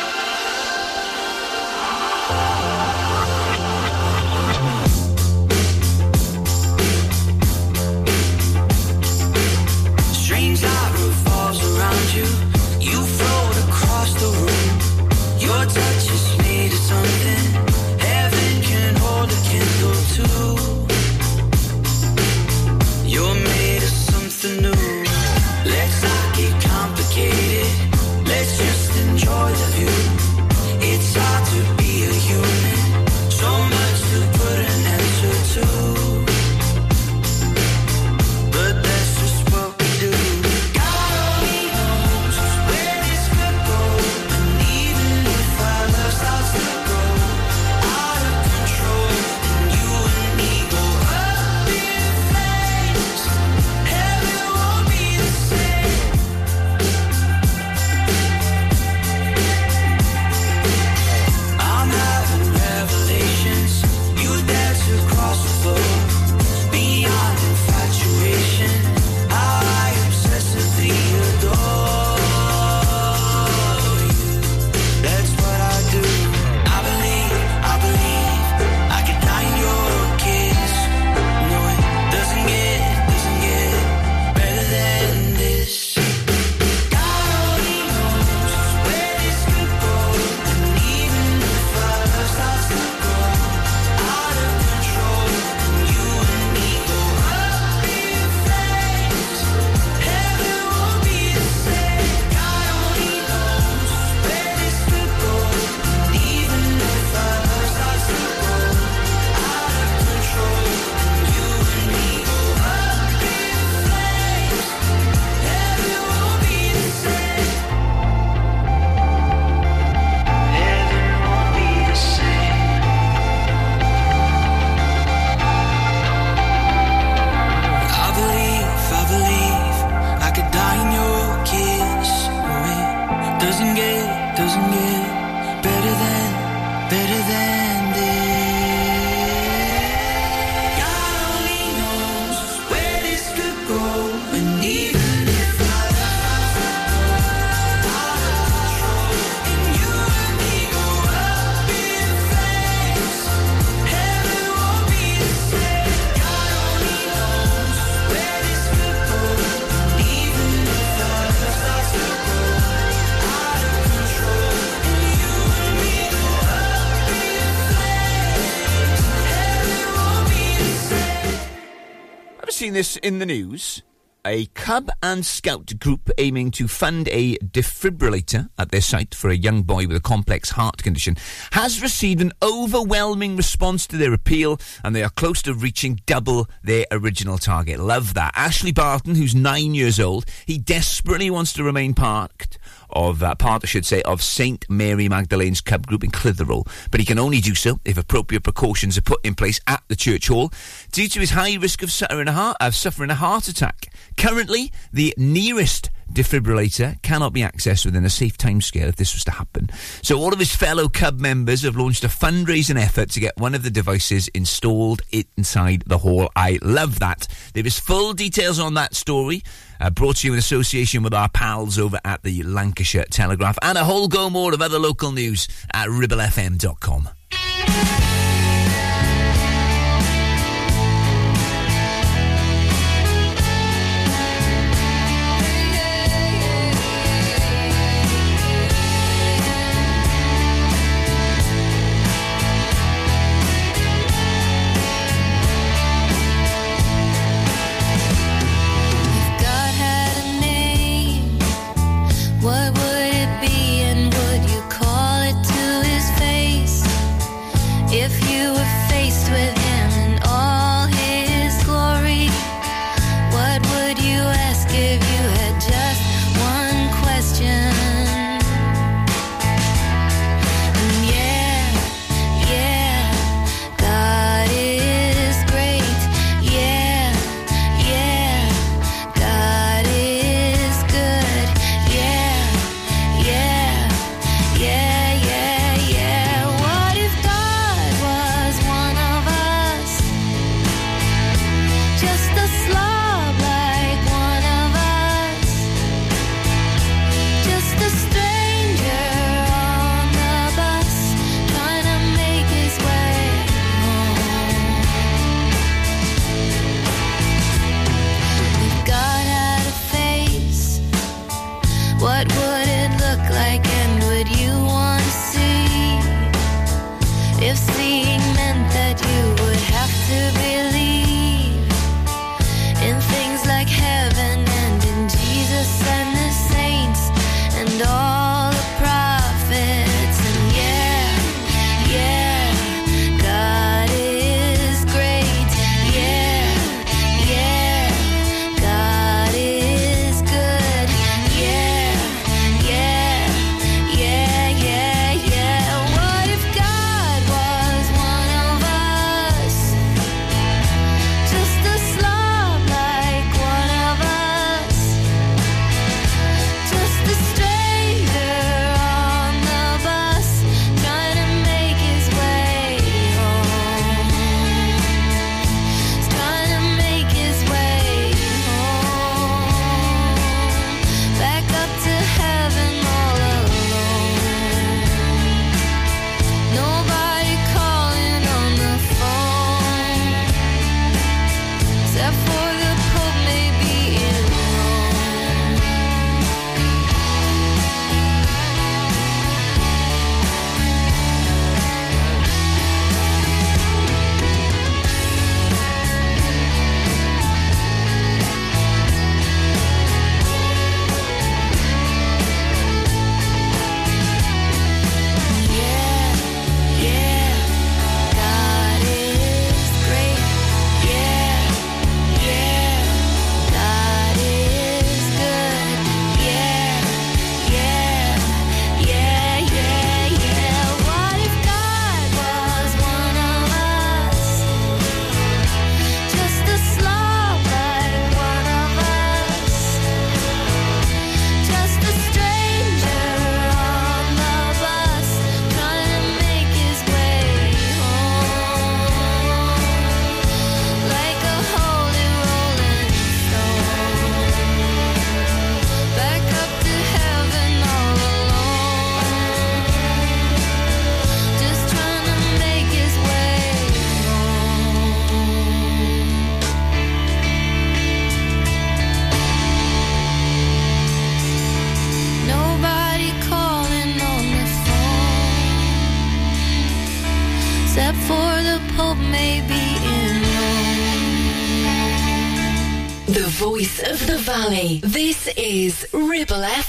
This 172.78 172.96
in 172.98 173.18
the 173.18 173.26
news? 173.26 173.82
A 174.24 174.46
Cub 174.54 174.92
and 175.02 175.26
Scout 175.26 175.80
group 175.80 176.12
aiming 176.20 176.52
to 176.52 176.68
fund 176.68 177.10
a 177.12 177.36
defibrillator 177.38 178.50
at 178.60 178.70
their 178.70 178.82
site 178.82 179.16
for 179.16 179.32
a 179.32 179.36
young 179.36 179.64
boy 179.64 179.88
with 179.88 179.98
a 179.98 180.00
complex 180.00 180.52
heart 180.52 180.84
condition 180.84 181.16
has 181.54 181.82
received 181.82 182.22
an 182.22 182.34
overwhelming 182.44 183.36
response 183.36 183.88
to 183.88 183.98
their 183.98 184.14
appeal 184.14 184.60
and 184.84 184.96
they 184.96 185.02
are 185.02 185.10
close 185.10 185.42
to 185.42 185.56
reaching 185.56 186.02
double 186.06 186.48
their 186.62 186.86
original 186.92 187.40
target. 187.40 187.80
Love 187.80 188.14
that. 188.14 188.32
Ashley 188.36 188.72
Barton, 188.72 189.16
who's 189.16 189.34
nine 189.34 189.74
years 189.74 190.00
old, 190.00 190.26
he 190.46 190.60
desperately 190.60 191.32
wants 191.32 191.54
to 191.54 191.64
remain 191.64 191.96
part 191.96 192.60
of 192.90 193.24
uh, 193.24 193.36
part, 193.36 193.64
I 193.64 193.68
should 193.68 193.86
say, 193.86 194.02
of 194.04 194.22
Saint 194.22 194.66
Mary 194.70 195.10
Magdalene's 195.10 195.62
Cub 195.62 195.88
Group 195.88 196.04
in 196.04 196.12
Clitheroe, 196.12 196.64
but 196.92 197.00
he 197.00 197.06
can 197.06 197.20
only 197.20 197.42
do 197.42 197.56
so 197.56 197.80
if 197.86 197.98
appropriate 197.98 198.44
precautions 198.44 198.98
are 198.98 199.02
put 199.02 199.26
in 199.26 199.36
place 199.36 199.60
at 199.68 199.84
the 199.88 199.96
church 199.96 200.28
hall 200.28 200.52
due 200.92 201.08
to 201.08 201.20
his 201.20 201.32
high 201.32 201.56
risk 201.56 201.84
of 201.84 201.92
suffering 201.92 202.28
a 202.28 202.34
heart, 202.34 202.58
of 202.60 202.76
suffering 202.76 203.10
a 203.10 203.16
heart 203.16 203.48
attack. 203.48 203.92
Currently, 204.18 204.72
the 204.92 205.14
nearest 205.18 205.90
defibrillator 206.12 207.02
cannot 207.02 207.34
be 207.34 207.42
accessed 207.42 207.86
within 207.86 208.06
a 208.06 208.10
safe 208.10 208.38
timescale 208.38 208.88
if 208.88 208.96
this 208.96 209.14
was 209.14 209.24
to 209.26 209.32
happen. 209.32 209.70
So 210.02 210.18
all 210.18 210.34
of 210.34 210.40
his 210.40 210.56
fellow 210.56 210.90
Cub 210.90 211.20
members 211.20 211.64
have 211.64 211.76
launched 211.76 212.04
a 212.04 212.08
fundraising 212.08 212.82
effort 212.82 213.10
to 213.12 213.20
get 213.20 213.38
one 213.38 213.56
of 213.56 213.64
the 213.64 213.70
devices 213.70 214.28
installed 214.30 215.02
inside 215.12 215.84
the 215.86 216.00
hall. 216.00 216.30
I 216.36 216.60
love 216.62 217.00
that. 217.00 217.28
There 217.54 217.66
is 217.66 217.80
full 217.80 218.14
details 218.14 218.60
on 218.60 218.74
that 218.76 218.96
story. 218.96 219.44
Uh, 219.80 219.90
brought 219.90 220.18
to 220.18 220.28
you 220.28 220.34
in 220.34 220.40
association 220.40 221.04
with 221.04 221.14
our 221.14 221.30
pals 221.30 221.78
over 221.78 222.00
at 222.04 222.24
the 222.24 222.44
Lancashire 222.44 223.06
Telegraph 223.10 223.60
and 223.62 223.78
a 223.78 223.84
whole 223.84 224.08
go 224.08 224.30
more 224.30 224.54
of 224.54 224.62
other 224.62 224.80
local 224.80 225.12
news 225.12 225.48
at 225.74 225.88
ribblefm.com. 225.88 227.10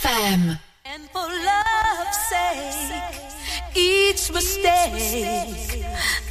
FM. 0.08 0.58
And 0.84 1.02
for 1.10 1.28
love's 1.50 2.18
sake, 2.32 3.20
each 3.74 4.32
mistake, 4.32 5.84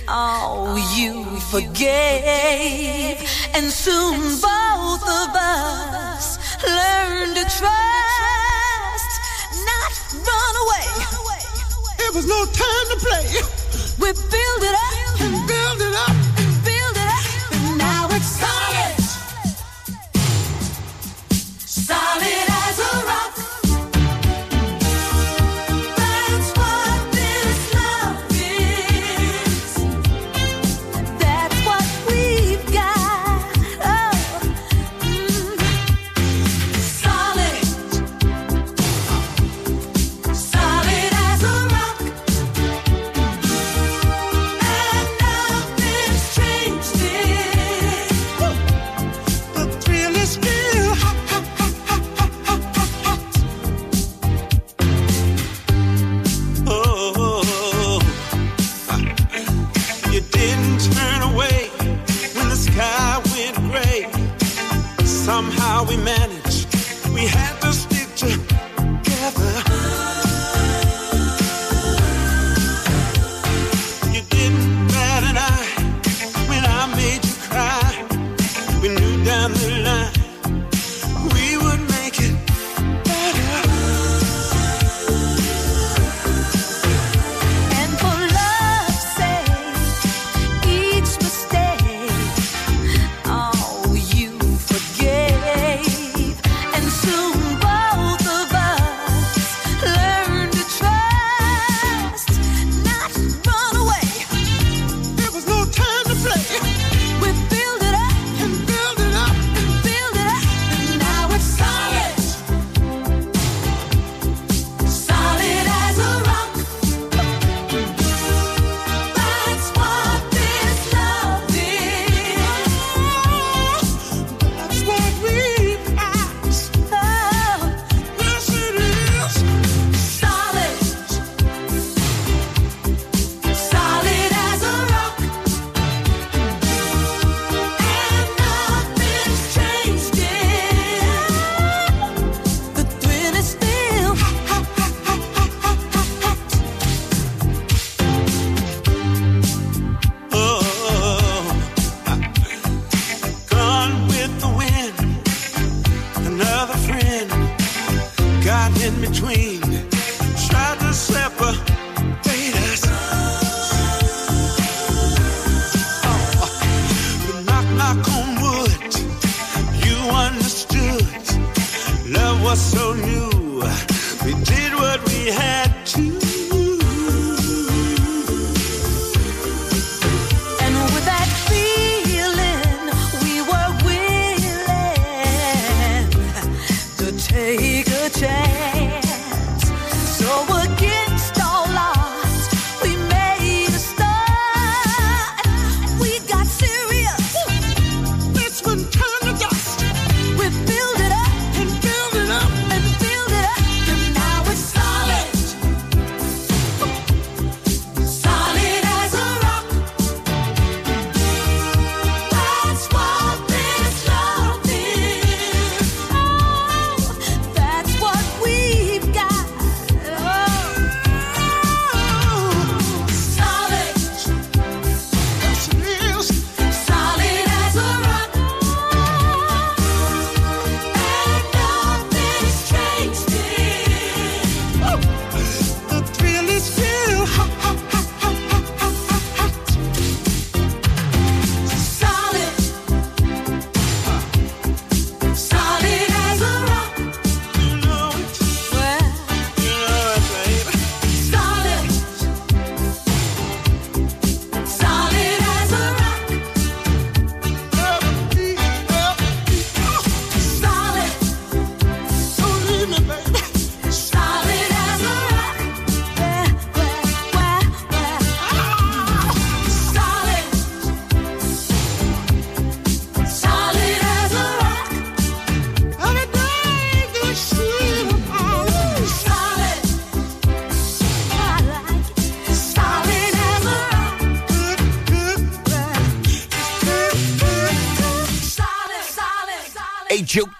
oh, 0.08 0.76
you 0.98 1.24
forgave. 1.52 3.20
And 3.54 3.66
soon 3.72 4.20
both 4.42 5.04
of 5.04 5.30
us 5.36 6.38
learned 6.64 7.36
to 7.36 7.44
trust, 7.44 9.12
not 9.70 9.94
run 10.28 10.54
away. 10.64 10.88
It 12.00 12.16
was 12.16 12.26
no 12.26 12.46
time 12.46 12.88
to 12.94 12.98
play. 13.06 13.28
We 14.02 14.12
build 14.14 14.62
it 14.70 14.76
up 14.88 15.22
and 15.22 15.48
build 15.48 15.82
it 15.88 15.96
up 16.06 16.18
and 16.42 16.52
build 16.66 16.96
it 17.04 17.10
up. 17.18 17.26
And 17.54 17.78
now 17.78 18.08
it's 18.12 18.40
time. 18.40 18.77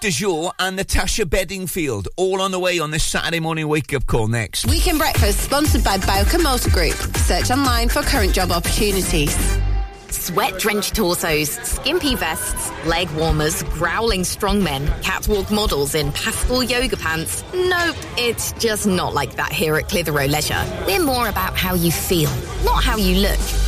Joke 0.08 0.14
de 0.14 0.20
Jour 0.20 0.52
and 0.58 0.76
Natasha 0.76 1.26
Bedingfield, 1.26 2.08
all 2.16 2.40
on 2.40 2.50
the 2.50 2.58
way 2.58 2.78
on 2.78 2.90
this 2.90 3.04
Saturday 3.04 3.40
morning 3.40 3.68
wake 3.68 3.92
up 3.92 4.06
call 4.06 4.26
next. 4.26 4.66
Weekend 4.66 4.98
Breakfast 4.98 5.40
sponsored 5.40 5.84
by 5.84 5.98
Bowker 5.98 6.38
Motor 6.38 6.70
Group. 6.70 6.94
Search 7.16 7.50
online 7.50 7.88
for 7.88 8.00
current 8.02 8.32
job 8.32 8.50
opportunities. 8.50 9.36
Sweat 10.10 10.58
drenched 10.58 10.96
torsos, 10.96 11.50
skimpy 11.50 12.14
vests, 12.14 12.70
leg 12.86 13.10
warmers, 13.10 13.62
growling 13.64 14.22
strongmen, 14.22 14.86
catwalk 15.02 15.50
models 15.50 15.94
in 15.94 16.10
pastel 16.12 16.62
yoga 16.62 16.96
pants. 16.96 17.44
Nope, 17.52 17.96
it's 18.16 18.52
just 18.52 18.86
not 18.86 19.12
like 19.12 19.36
that 19.36 19.52
here 19.52 19.76
at 19.76 19.88
Clitheroe 19.88 20.28
Leisure. 20.28 20.64
We're 20.86 21.04
more 21.04 21.28
about 21.28 21.56
how 21.56 21.74
you 21.74 21.92
feel, 21.92 22.30
not 22.64 22.82
how 22.82 22.96
you 22.96 23.20
look. 23.20 23.67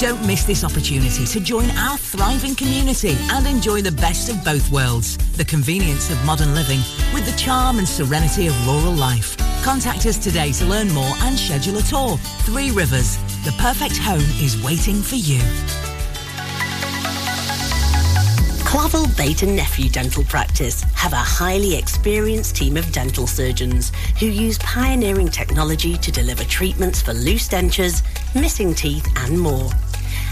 Don't 0.00 0.26
miss 0.26 0.44
this 0.44 0.64
opportunity 0.64 1.26
to 1.26 1.40
join 1.40 1.68
our 1.72 1.98
thriving 1.98 2.54
community 2.54 3.18
and 3.32 3.46
enjoy 3.46 3.82
the 3.82 3.92
best 3.92 4.30
of 4.30 4.42
both 4.42 4.72
worlds. 4.72 5.18
The 5.36 5.44
convenience 5.44 6.10
of 6.10 6.24
modern 6.24 6.54
living 6.54 6.80
with 7.12 7.26
the 7.30 7.38
charm 7.38 7.76
and 7.76 7.86
serenity 7.86 8.46
of 8.46 8.66
rural 8.66 8.94
life. 8.94 9.36
Contact 9.62 10.06
us 10.06 10.16
today 10.16 10.52
to 10.52 10.64
learn 10.64 10.90
more 10.92 11.12
and 11.20 11.38
schedule 11.38 11.76
a 11.76 11.82
tour. 11.82 12.16
Three 12.46 12.70
Rivers, 12.70 13.18
the 13.44 13.54
perfect 13.58 13.98
home 13.98 14.24
is 14.40 14.62
waiting 14.64 15.02
for 15.02 15.16
you. 15.16 15.42
Clavel 18.64 19.06
Bait 19.18 19.42
and 19.42 19.54
Nephew 19.54 19.90
Dental 19.90 20.24
Practice 20.24 20.82
have 20.94 21.12
a 21.12 21.16
highly 21.16 21.76
experienced 21.76 22.56
team 22.56 22.78
of 22.78 22.90
dental 22.90 23.26
surgeons 23.26 23.92
who 24.18 24.26
use 24.26 24.56
pioneering 24.58 25.28
technology 25.28 25.98
to 25.98 26.10
deliver 26.10 26.44
treatments 26.44 27.02
for 27.02 27.12
loose 27.12 27.50
dentures, 27.50 28.02
missing 28.34 28.72
teeth, 28.72 29.06
and 29.16 29.38
more. 29.38 29.68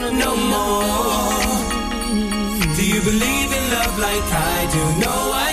no 0.00 0.36
more. 0.36 1.36
Do 2.76 2.82
you 2.86 3.00
believe 3.00 3.50
in 3.58 3.64
love 3.76 3.98
like 3.98 4.28
I 4.52 4.68
do? 4.74 4.82
No, 5.04 5.14
I 5.32 5.45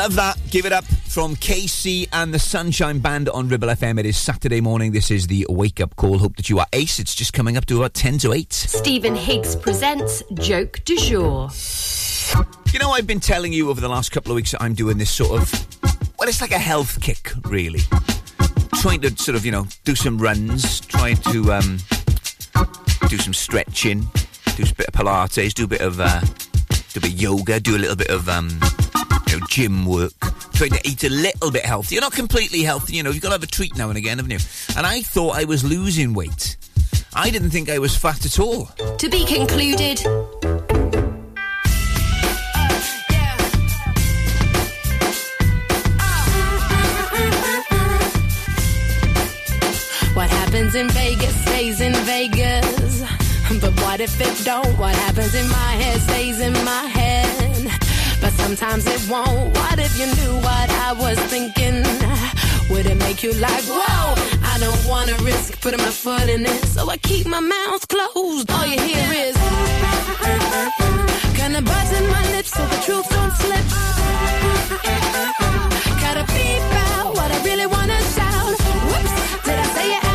Love 0.00 0.14
that. 0.14 0.40
Give 0.48 0.64
it 0.64 0.72
up 0.72 0.86
from 0.86 1.36
KC 1.36 2.08
and 2.10 2.32
the 2.32 2.38
Sunshine 2.38 3.00
Band 3.00 3.28
on 3.28 3.48
Ribble 3.48 3.68
FM. 3.68 4.00
It 4.00 4.06
is 4.06 4.16
Saturday 4.16 4.62
morning. 4.62 4.92
This 4.92 5.10
is 5.10 5.26
the 5.26 5.44
wake 5.50 5.78
up 5.78 5.94
call. 5.96 6.16
Hope 6.16 6.36
that 6.36 6.48
you 6.48 6.58
are 6.58 6.66
ace. 6.72 6.98
It's 6.98 7.14
just 7.14 7.34
coming 7.34 7.58
up 7.58 7.66
to 7.66 7.76
about 7.76 7.92
10 7.92 8.16
to 8.20 8.32
8. 8.32 8.50
Stephen 8.50 9.14
Higgs 9.14 9.54
presents 9.54 10.22
Joke 10.32 10.80
du 10.86 10.96
Jour. 10.96 11.50
You 12.72 12.78
know, 12.78 12.92
I've 12.92 13.06
been 13.06 13.20
telling 13.20 13.52
you 13.52 13.68
over 13.68 13.82
the 13.82 13.90
last 13.90 14.10
couple 14.10 14.32
of 14.32 14.36
weeks 14.36 14.52
that 14.52 14.62
I'm 14.62 14.72
doing 14.72 14.96
this 14.96 15.10
sort 15.10 15.42
of, 15.42 15.52
well, 16.18 16.30
it's 16.30 16.40
like 16.40 16.52
a 16.52 16.58
health 16.58 17.02
kick, 17.02 17.32
really. 17.44 17.80
Trying 18.76 19.02
to 19.02 19.14
sort 19.18 19.36
of, 19.36 19.44
you 19.44 19.52
know, 19.52 19.66
do 19.84 19.94
some 19.94 20.16
runs, 20.16 20.80
trying 20.80 21.16
to 21.16 21.52
um, 21.52 21.76
do 23.08 23.18
some 23.18 23.34
stretching, 23.34 24.08
do 24.56 24.62
a 24.62 24.74
bit 24.74 24.86
of 24.88 24.94
Pilates, 24.94 25.52
do 25.52 25.64
a 25.64 25.68
bit 25.68 25.82
of, 25.82 26.00
uh, 26.00 26.20
do 26.20 26.96
a 26.96 27.00
bit 27.00 27.12
of 27.12 27.20
yoga, 27.20 27.60
do 27.60 27.76
a 27.76 27.80
little 27.80 27.96
bit 27.96 28.08
of, 28.08 28.30
um, 28.30 28.48
know, 29.38 29.46
gym 29.48 29.86
work. 29.86 30.12
Trying 30.54 30.70
to 30.70 30.80
eat 30.84 31.04
a 31.04 31.10
little 31.10 31.50
bit 31.50 31.64
healthy. 31.64 31.94
You're 31.94 32.02
not 32.02 32.12
completely 32.12 32.62
healthy, 32.62 32.96
you 32.96 33.02
know, 33.02 33.10
you've 33.10 33.22
got 33.22 33.28
to 33.28 33.34
have 33.34 33.42
a 33.42 33.46
treat 33.46 33.76
now 33.76 33.88
and 33.88 33.98
again, 33.98 34.18
haven't 34.18 34.32
you? 34.32 34.38
And 34.76 34.86
I 34.86 35.02
thought 35.02 35.36
I 35.36 35.44
was 35.44 35.64
losing 35.64 36.14
weight. 36.14 36.56
I 37.14 37.30
didn't 37.30 37.50
think 37.50 37.68
I 37.68 37.78
was 37.78 37.96
fat 37.96 38.24
at 38.24 38.38
all. 38.38 38.66
To 38.66 39.08
be 39.08 39.24
concluded. 39.24 40.00
What 50.14 50.28
happens 50.28 50.74
in 50.74 50.88
Vegas 50.90 51.34
stays 51.42 51.80
in 51.80 51.94
Vegas. 52.04 53.02
But 53.60 53.72
what 53.80 54.00
if 54.00 54.20
it 54.20 54.44
don't? 54.44 54.78
What 54.78 54.94
happens 54.94 55.34
in 55.34 55.48
my 55.48 55.72
head 55.72 56.00
stays 56.02 56.40
in 56.40 56.52
my 56.52 56.84
head. 56.86 57.29
Sometimes 58.42 58.84
it 58.86 59.02
won't. 59.08 59.56
What 59.56 59.78
if 59.78 59.92
you 59.98 60.06
knew 60.18 60.34
what 60.42 60.68
I 60.86 60.92
was 60.92 61.18
thinking? 61.32 61.84
Would 62.70 62.86
it 62.86 62.98
make 62.98 63.22
you 63.22 63.32
like, 63.34 63.64
whoa? 63.64 64.14
I 64.52 64.58
don't 64.58 64.84
wanna 64.86 65.14
risk 65.22 65.60
putting 65.60 65.80
my 65.80 65.90
foot 66.04 66.28
in 66.28 66.44
it, 66.44 66.64
so 66.74 66.88
I 66.88 66.96
keep 66.96 67.26
my 67.26 67.40
mouth 67.40 67.86
closed. 67.88 68.50
All 68.50 68.66
you 68.66 68.80
hear 68.80 69.06
is 69.26 69.36
kinda 71.40 71.60
buzzing 71.62 72.08
my 72.16 72.24
lips 72.34 72.50
so 72.56 72.62
the 72.72 72.80
truth 72.86 73.08
don't 73.16 73.34
slip. 73.42 73.66
Gotta 76.04 76.24
beep 76.34 76.64
out 76.88 77.14
what 77.16 77.30
I 77.30 77.38
really 77.48 77.66
wanna 77.66 77.98
shout. 78.16 78.56
Whoops, 78.90 79.12
did 79.44 79.58
I 79.64 79.66
say 79.76 79.86
it 79.96 80.09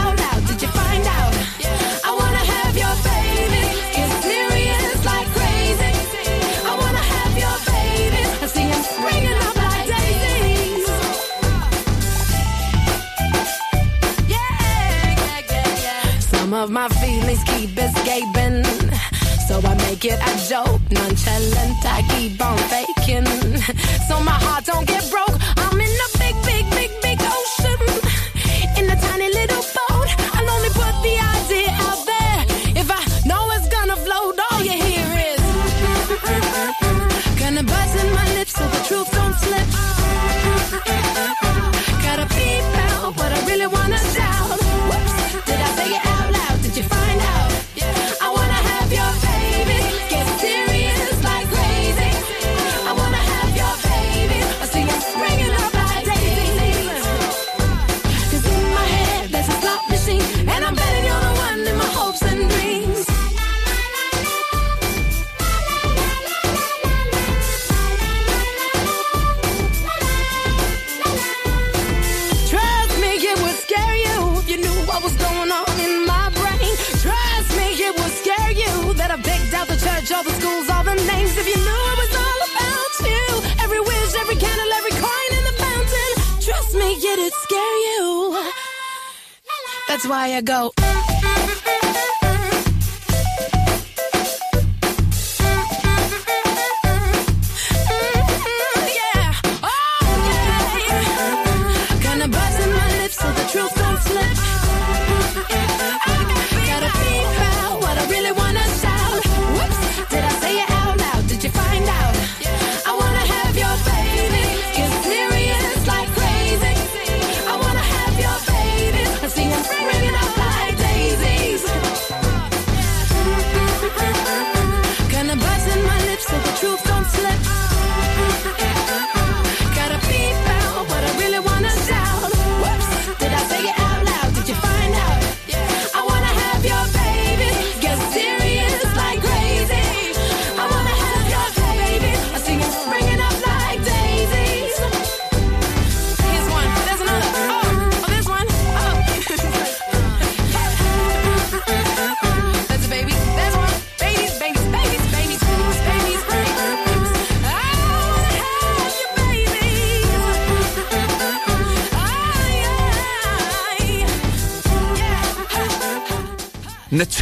of 16.56 16.72
my 16.72 16.88
feelings 16.88 17.43
keep 17.43 17.78
escaping. 17.78 18.64
So 19.47 19.60
I 19.60 19.76
make 19.88 20.06
it 20.06 20.20
a 20.20 20.34
joke, 20.49 20.82
nonchalant. 20.89 21.86
I 21.86 22.01
keep 22.14 22.41
on 22.41 22.58
faking. 22.72 23.28
So 24.08 24.20
my 24.22 24.38
heart 24.45 24.66
don't 24.66 24.88
get 24.88 25.03
broke. 25.12 25.38
I'm 25.58 25.80
in 25.80 25.93
a 26.06 26.10
big, 26.18 26.36
big, 26.49 26.66
big, 26.78 26.91
big 27.01 27.20
ocean. 27.22 27.82
In 28.78 28.89
a 28.89 28.97
tiny 29.06 29.30
little 29.39 29.64
boat. 29.76 30.10
I'll 30.36 30.49
only 30.56 30.72
put 30.82 30.95
the 31.08 31.16
idea 31.36 31.72
out 31.88 32.01
there. 32.14 32.41
If 32.82 32.88
I 32.89 33.01
know 33.28 33.43
it's 33.56 33.68
gonna 33.68 33.97
float, 34.06 34.39
all 34.51 34.62
you 34.62 34.76
hear 34.86 35.08
is. 35.32 35.43
Gonna 37.39 37.64
buzz 37.64 37.91
in 38.01 38.10
my 38.14 38.28
lips 38.36 38.53
so 38.53 38.64
the 38.76 38.82
truth 38.88 39.10
don't 39.12 39.36
slip. 39.43 39.68
Gotta 42.06 42.26
beep 42.36 42.66
out 42.89 43.16
what 43.18 43.32
I 43.32 43.39
really 43.47 43.68
wanna 43.68 43.97
That's 89.95 90.07
why 90.09 90.33
I 90.35 90.41
go. 90.41 91.14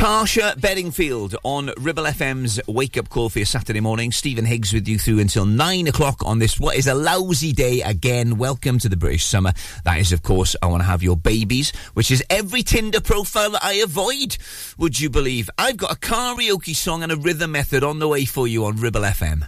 Natasha 0.04 0.54
Bedingfield 0.60 1.38
on 1.44 1.72
Ribble 1.78 2.04
FM's 2.04 2.60
Wake 2.68 2.98
Up 2.98 3.08
Call 3.08 3.30
for 3.30 3.40
your 3.40 3.46
Saturday 3.46 3.80
morning. 3.80 4.12
Stephen 4.12 4.44
Higgs 4.44 4.74
with 4.74 4.86
you 4.86 5.00
through 5.00 5.20
until 5.20 5.46
nine 5.46 5.88
o'clock 5.88 6.26
on 6.26 6.40
this, 6.40 6.60
what 6.60 6.76
is 6.76 6.88
a 6.88 6.94
lousy 6.94 7.54
day 7.54 7.80
again. 7.80 8.38
Welcome 8.38 8.80
to 8.80 8.90
the 8.90 8.98
British 8.98 9.24
summer. 9.24 9.54
That 9.86 10.00
is, 10.00 10.12
of 10.12 10.22
course, 10.22 10.58
I 10.62 10.66
want 10.66 10.82
to 10.82 10.88
have 10.88 11.04
your 11.04 11.16
babies, 11.16 11.72
which 11.94 12.12
is 12.12 12.22
every 12.30 12.64
Tinder 12.64 13.00
profile 13.00 13.52
that 13.52 13.64
I 13.64 13.76
avoid. 13.76 14.36
Would 14.78 15.00
you 15.00 15.10
believe? 15.10 15.50
I've 15.58 15.78
got 15.78 15.94
a 15.94 15.96
karaoke 15.96 16.76
song 16.76 17.04
and 17.04 17.12
a 17.14 17.16
rhythm 17.16 17.54
method 17.54 17.86
on 17.86 18.00
the 18.00 18.10
way 18.10 18.26
for 18.26 18.46
you 18.46 18.66
on 18.66 18.76
Ribble 18.76 19.04
FM. 19.04 19.48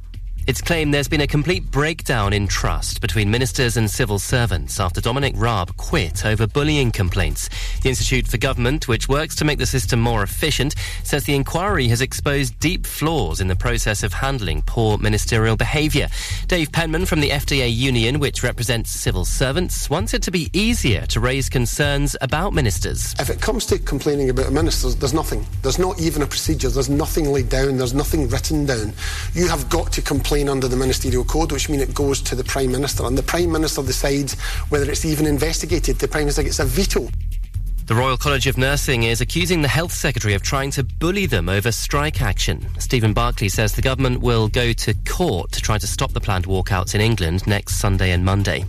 It's 0.51 0.59
claimed 0.61 0.93
there's 0.93 1.07
been 1.07 1.21
a 1.21 1.27
complete 1.27 1.71
breakdown 1.71 2.33
in 2.33 2.45
trust 2.45 2.99
between 2.99 3.31
ministers 3.31 3.77
and 3.77 3.89
civil 3.89 4.19
servants 4.19 4.81
after 4.81 4.99
Dominic 4.99 5.33
Raab 5.37 5.77
quit 5.77 6.25
over 6.25 6.45
bullying 6.45 6.91
complaints. 6.91 7.47
The 7.83 7.87
Institute 7.87 8.27
for 8.27 8.35
Government, 8.35 8.89
which 8.89 9.07
works 9.07 9.33
to 9.35 9.45
make 9.45 9.59
the 9.59 9.65
system 9.65 10.01
more 10.01 10.23
efficient, 10.23 10.75
says 11.05 11.23
the 11.23 11.35
inquiry 11.35 11.87
has 11.87 12.01
exposed 12.01 12.59
deep 12.59 12.85
flaws 12.85 13.39
in 13.39 13.47
the 13.47 13.55
process 13.55 14.03
of 14.03 14.11
handling 14.11 14.61
poor 14.63 14.97
ministerial 14.97 15.55
behaviour. 15.55 16.09
Dave 16.49 16.69
Penman 16.73 17.05
from 17.05 17.21
the 17.21 17.29
FDA 17.29 17.73
Union, 17.73 18.19
which 18.19 18.43
represents 18.43 18.91
civil 18.91 19.23
servants, 19.23 19.89
wants 19.89 20.13
it 20.13 20.21
to 20.23 20.31
be 20.31 20.49
easier 20.51 21.05
to 21.05 21.21
raise 21.21 21.47
concerns 21.47 22.17
about 22.19 22.53
ministers. 22.53 23.15
If 23.19 23.29
it 23.29 23.39
comes 23.39 23.65
to 23.67 23.79
complaining 23.79 24.29
about 24.29 24.51
ministers, 24.51 24.97
there's 24.97 25.13
nothing. 25.13 25.45
There's 25.61 25.79
not 25.79 26.01
even 26.01 26.23
a 26.23 26.27
procedure. 26.27 26.67
There's 26.67 26.89
nothing 26.89 27.31
laid 27.31 27.47
down. 27.47 27.77
There's 27.77 27.93
nothing 27.93 28.27
written 28.27 28.65
down. 28.65 28.91
You 29.33 29.47
have 29.47 29.69
got 29.69 29.93
to 29.93 30.01
complain 30.01 30.40
under 30.49 30.67
the 30.67 30.75
Ministerial 30.75 31.23
Code, 31.23 31.51
which 31.51 31.69
means 31.69 31.83
it 31.83 31.93
goes 31.93 32.21
to 32.21 32.35
the 32.35 32.43
Prime 32.43 32.71
Minister, 32.71 33.05
and 33.05 33.17
the 33.17 33.23
Prime 33.23 33.51
Minister 33.51 33.83
decides 33.83 34.39
whether 34.69 34.89
it's 34.89 35.05
even 35.05 35.25
investigated. 35.25 35.97
The 35.99 36.07
Prime 36.07 36.23
Minister 36.23 36.43
gets 36.43 36.59
a 36.59 36.65
veto. 36.65 37.07
The 37.91 37.95
Royal 37.95 38.15
College 38.15 38.47
of 38.47 38.57
Nursing 38.57 39.03
is 39.03 39.19
accusing 39.19 39.61
the 39.61 39.67
Health 39.67 39.91
Secretary 39.91 40.33
of 40.33 40.41
trying 40.41 40.71
to 40.71 40.83
bully 40.83 41.25
them 41.25 41.49
over 41.49 41.73
strike 41.73 42.21
action. 42.21 42.65
Stephen 42.79 43.11
Barclay 43.11 43.49
says 43.49 43.73
the 43.73 43.81
government 43.81 44.21
will 44.21 44.47
go 44.47 44.71
to 44.71 44.93
court 45.05 45.51
to 45.51 45.61
try 45.61 45.77
to 45.77 45.87
stop 45.87 46.13
the 46.13 46.21
planned 46.21 46.45
walkouts 46.45 46.95
in 46.95 47.01
England 47.01 47.45
next 47.47 47.81
Sunday 47.81 48.11
and 48.11 48.23
Monday. 48.23 48.63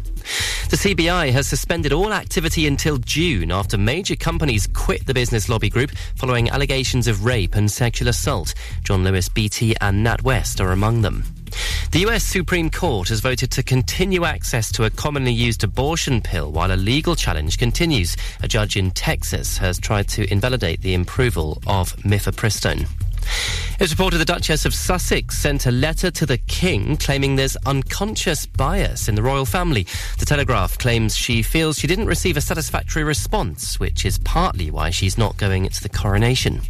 The 0.70 0.76
CBI 0.76 1.30
has 1.30 1.46
suspended 1.46 1.92
all 1.92 2.12
activity 2.12 2.66
until 2.66 2.96
June 2.96 3.52
after 3.52 3.78
major 3.78 4.16
companies 4.16 4.66
quit 4.66 5.06
the 5.06 5.14
business 5.14 5.48
lobby 5.48 5.70
group 5.70 5.92
following 6.16 6.50
allegations 6.50 7.06
of 7.06 7.24
rape 7.24 7.54
and 7.54 7.70
sexual 7.70 8.08
assault. 8.08 8.54
John 8.82 9.04
Lewis, 9.04 9.28
BT, 9.28 9.76
and 9.80 10.04
NatWest 10.04 10.60
are 10.60 10.72
among 10.72 11.02
them. 11.02 11.22
The 11.90 12.06
US 12.06 12.24
Supreme 12.24 12.70
Court 12.70 13.08
has 13.08 13.20
voted 13.20 13.50
to 13.52 13.62
continue 13.62 14.24
access 14.24 14.72
to 14.72 14.84
a 14.84 14.90
commonly 14.90 15.32
used 15.32 15.62
abortion 15.62 16.20
pill 16.20 16.50
while 16.50 16.72
a 16.72 16.76
legal 16.76 17.14
challenge 17.14 17.58
continues. 17.58 18.16
A 18.42 18.48
judge 18.48 18.76
in 18.76 18.90
Texas 18.92 19.58
has 19.58 19.78
tried 19.78 20.08
to 20.08 20.30
invalidate 20.32 20.80
the 20.80 20.94
approval 20.94 21.62
of 21.66 21.94
mifepristone. 21.98 22.88
It's 23.78 23.92
reported 23.92 24.18
the 24.18 24.24
Duchess 24.24 24.64
of 24.64 24.74
Sussex 24.74 25.38
sent 25.38 25.66
a 25.66 25.70
letter 25.70 26.10
to 26.10 26.26
the 26.26 26.38
King 26.38 26.96
claiming 26.96 27.36
there's 27.36 27.56
unconscious 27.66 28.46
bias 28.46 29.08
in 29.08 29.14
the 29.14 29.22
royal 29.22 29.44
family. 29.44 29.86
The 30.18 30.26
Telegraph 30.26 30.78
claims 30.78 31.16
she 31.16 31.42
feels 31.42 31.78
she 31.78 31.86
didn't 31.86 32.06
receive 32.06 32.36
a 32.36 32.40
satisfactory 32.40 33.04
response, 33.04 33.78
which 33.78 34.04
is 34.04 34.18
partly 34.18 34.70
why 34.70 34.90
she's 34.90 35.18
not 35.18 35.36
going 35.36 35.68
to 35.68 35.82
the 35.82 35.88
coronation. 35.88 36.62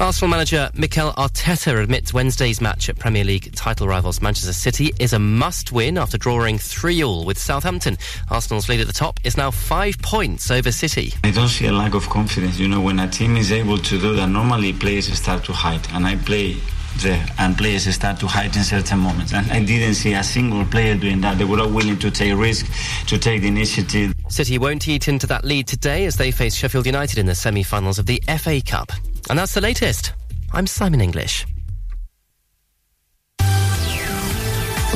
Arsenal 0.00 0.28
manager 0.28 0.70
Mikel 0.74 1.12
Arteta 1.12 1.80
admits 1.80 2.12
Wednesday's 2.12 2.60
match 2.60 2.88
at 2.88 2.98
Premier 2.98 3.22
League 3.22 3.54
title 3.54 3.86
rivals 3.86 4.20
Manchester 4.20 4.52
City 4.52 4.92
is 4.98 5.12
a 5.12 5.20
must 5.20 5.70
win 5.70 5.96
after 5.96 6.18
drawing 6.18 6.58
3 6.58 7.04
all 7.04 7.24
with 7.24 7.38
Southampton. 7.38 7.96
Arsenal's 8.28 8.68
lead 8.68 8.80
at 8.80 8.88
the 8.88 8.92
top 8.92 9.20
is 9.22 9.36
now 9.36 9.52
five 9.52 9.96
points 10.02 10.50
over 10.50 10.72
City. 10.72 11.14
I 11.22 11.30
don't 11.30 11.48
see 11.48 11.66
a 11.66 11.72
lack 11.72 11.94
of 11.94 12.08
confidence. 12.08 12.58
You 12.58 12.66
know, 12.66 12.80
when 12.80 12.98
a 12.98 13.08
team 13.08 13.36
is 13.36 13.52
able 13.52 13.78
to 13.78 14.00
do 14.00 14.16
that, 14.16 14.26
normally 14.26 14.72
players 14.72 15.12
start 15.16 15.44
to 15.44 15.52
hide, 15.52 15.86
and 15.92 16.04
I 16.06 16.16
play 16.16 16.56
there, 16.96 17.24
and 17.38 17.56
players 17.56 17.92
start 17.94 18.18
to 18.20 18.26
hide 18.26 18.56
in 18.56 18.64
certain 18.64 18.98
moments. 18.98 19.32
And 19.32 19.50
I 19.52 19.62
didn't 19.62 19.94
see 19.94 20.14
a 20.14 20.24
single 20.24 20.64
player 20.64 20.96
doing 20.96 21.20
that. 21.20 21.38
They 21.38 21.44
were 21.44 21.60
all 21.60 21.70
willing 21.70 21.98
to 22.00 22.10
take 22.10 22.36
risk, 22.36 22.66
to 23.06 23.16
take 23.16 23.42
the 23.42 23.48
initiative. 23.48 24.12
City 24.28 24.58
won't 24.58 24.88
eat 24.88 25.06
into 25.06 25.26
that 25.28 25.44
lead 25.44 25.68
today 25.68 26.04
as 26.06 26.16
they 26.16 26.32
face 26.32 26.54
Sheffield 26.54 26.86
United 26.86 27.18
in 27.18 27.26
the 27.26 27.34
semi-finals 27.34 28.00
of 28.00 28.06
the 28.06 28.20
FA 28.38 28.60
Cup. 28.60 28.90
And 29.30 29.38
that's 29.38 29.54
the 29.54 29.60
latest. 29.60 30.12
I'm 30.52 30.66
Simon 30.66 31.00
English. 31.00 31.46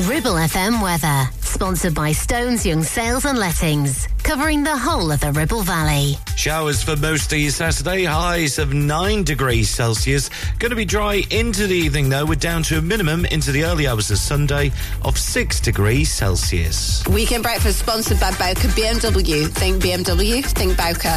Ribble 0.07 0.35
FM 0.35 0.81
weather, 0.81 1.29
sponsored 1.41 1.93
by 1.93 2.12
Stones 2.12 2.64
Young 2.64 2.85
Sales 2.85 3.24
and 3.24 3.37
Lettings, 3.37 4.07
covering 4.22 4.62
the 4.62 4.76
whole 4.76 5.11
of 5.11 5.18
the 5.18 5.33
Ribble 5.33 5.62
Valley. 5.62 6.14
Showers 6.37 6.85
for 6.85 6.95
most 6.97 7.33
of 7.33 7.39
your 7.39 7.51
Saturday, 7.51 8.05
highs 8.05 8.61
of 8.61 8.72
9 8.72 9.24
degrees 9.24 9.68
Celsius. 9.68 10.31
Going 10.61 10.70
to 10.70 10.76
be 10.76 10.85
dry 10.85 11.24
into 11.31 11.66
the 11.66 11.74
evening 11.74 12.11
though, 12.11 12.24
we're 12.24 12.37
down 12.37 12.62
to 12.64 12.79
a 12.79 12.83
minimum 12.83 13.24
into 13.24 13.51
the 13.51 13.64
early 13.64 13.89
hours 13.89 14.12
of 14.12 14.18
Sunday 14.18 14.70
of 15.03 15.18
6 15.18 15.61
degrees 15.61 16.12
Celsius. 16.12 17.05
Weekend 17.09 17.43
breakfast 17.43 17.81
sponsored 17.81 18.20
by 18.20 18.31
Bowker 18.33 18.68
BMW. 18.68 19.49
Think 19.49 19.83
BMW, 19.83 20.45
think 20.45 20.76
Bowker. 20.76 21.16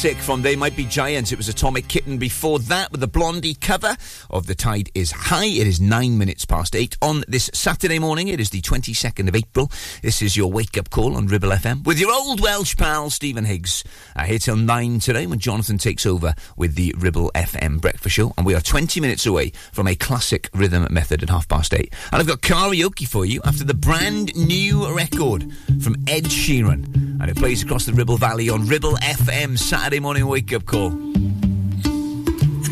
classic 0.00 0.22
from 0.22 0.42
They 0.42 0.54
Might 0.54 0.76
Be 0.76 0.84
Giants. 0.84 1.32
It 1.32 1.38
was 1.38 1.48
Atomic 1.48 1.88
Kitten 1.88 2.18
before 2.18 2.60
that 2.60 2.92
with 2.92 3.00
the 3.00 3.08
Blondie 3.08 3.54
cover 3.54 3.96
of 4.30 4.46
the 4.46 4.54
tide 4.54 4.90
is 4.94 5.10
high. 5.10 5.46
It 5.46 5.66
is 5.66 5.80
nine 5.80 6.18
minutes 6.18 6.44
past 6.44 6.74
eight 6.74 6.96
on 7.02 7.24
this 7.28 7.50
Saturday 7.54 7.98
morning. 7.98 8.28
It 8.28 8.40
is 8.40 8.50
the 8.50 8.60
22nd 8.60 9.28
of 9.28 9.36
April. 9.36 9.70
This 10.02 10.22
is 10.22 10.36
your 10.36 10.50
wake 10.50 10.76
up 10.78 10.90
call 10.90 11.16
on 11.16 11.26
Ribble 11.26 11.50
FM 11.50 11.84
with 11.84 11.98
your 11.98 12.12
old 12.12 12.40
Welsh 12.40 12.76
pal, 12.76 13.10
Stephen 13.10 13.44
Higgs. 13.44 13.84
I 14.14 14.26
here 14.26 14.38
till 14.38 14.56
nine 14.56 15.00
today 15.00 15.26
when 15.26 15.38
Jonathan 15.38 15.78
takes 15.78 16.06
over 16.06 16.34
with 16.56 16.74
the 16.74 16.94
Ribble 16.98 17.30
FM 17.34 17.80
breakfast 17.80 18.16
show. 18.16 18.32
And 18.36 18.46
we 18.46 18.54
are 18.54 18.60
20 18.60 19.00
minutes 19.00 19.26
away 19.26 19.50
from 19.72 19.86
a 19.86 19.94
classic 19.94 20.50
rhythm 20.54 20.86
method 20.90 21.22
at 21.22 21.30
half 21.30 21.48
past 21.48 21.74
eight. 21.74 21.92
And 22.12 22.20
I've 22.20 22.26
got 22.26 22.40
karaoke 22.40 23.06
for 23.06 23.24
you 23.24 23.40
after 23.44 23.64
the 23.64 23.74
brand 23.74 24.34
new 24.36 24.92
record 24.94 25.50
from 25.82 25.96
Ed 26.06 26.24
Sheeran. 26.24 27.20
And 27.20 27.30
it 27.30 27.36
plays 27.36 27.62
across 27.62 27.86
the 27.86 27.92
Ribble 27.92 28.18
Valley 28.18 28.48
on 28.48 28.66
Ribble 28.66 28.96
FM 28.96 29.58
Saturday 29.58 30.00
morning 30.00 30.26
wake 30.26 30.52
up 30.52 30.66
call 30.66 30.90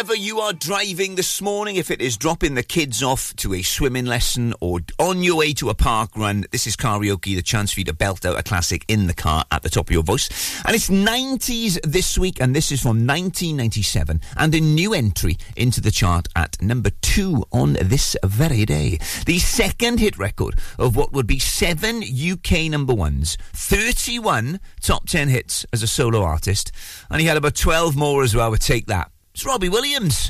wherever 0.00 0.16
you 0.16 0.40
are 0.40 0.54
driving 0.54 1.14
this 1.14 1.42
morning, 1.42 1.76
if 1.76 1.90
it 1.90 2.00
is 2.00 2.16
dropping 2.16 2.54
the 2.54 2.62
kids 2.62 3.02
off 3.02 3.36
to 3.36 3.52
a 3.52 3.60
swimming 3.60 4.06
lesson 4.06 4.54
or 4.58 4.80
on 4.98 5.22
your 5.22 5.36
way 5.36 5.52
to 5.52 5.68
a 5.68 5.74
park 5.74 6.08
run, 6.16 6.42
this 6.52 6.66
is 6.66 6.74
karaoke, 6.74 7.36
the 7.36 7.42
chance 7.42 7.74
for 7.74 7.80
you 7.80 7.84
to 7.84 7.92
belt 7.92 8.24
out 8.24 8.38
a 8.38 8.42
classic 8.42 8.82
in 8.88 9.08
the 9.08 9.12
car 9.12 9.44
at 9.50 9.62
the 9.62 9.68
top 9.68 9.88
of 9.88 9.92
your 9.92 10.02
voice. 10.02 10.30
And 10.64 10.74
it's 10.74 10.88
90s 10.88 11.78
this 11.82 12.16
week, 12.16 12.40
and 12.40 12.56
this 12.56 12.72
is 12.72 12.80
from 12.80 13.06
1997, 13.06 14.22
and 14.38 14.54
a 14.54 14.60
new 14.60 14.94
entry 14.94 15.36
into 15.54 15.82
the 15.82 15.90
chart 15.90 16.28
at 16.34 16.62
number 16.62 16.88
two 17.02 17.44
on 17.52 17.74
this 17.74 18.16
very 18.24 18.64
day. 18.64 18.98
The 19.26 19.38
second 19.38 20.00
hit 20.00 20.16
record 20.16 20.58
of 20.78 20.96
what 20.96 21.12
would 21.12 21.26
be 21.26 21.38
seven 21.38 22.02
UK 22.02 22.70
number 22.70 22.94
ones, 22.94 23.36
31 23.52 24.60
top 24.80 25.06
10 25.06 25.28
hits 25.28 25.66
as 25.74 25.82
a 25.82 25.86
solo 25.86 26.22
artist, 26.22 26.72
and 27.10 27.20
he 27.20 27.26
had 27.26 27.36
about 27.36 27.54
12 27.54 27.96
more 27.96 28.22
as 28.22 28.34
well, 28.34 28.50
but 28.50 28.62
take 28.62 28.86
that. 28.86 29.10
It's 29.32 29.46
Robbie 29.46 29.68
Williams. 29.68 30.28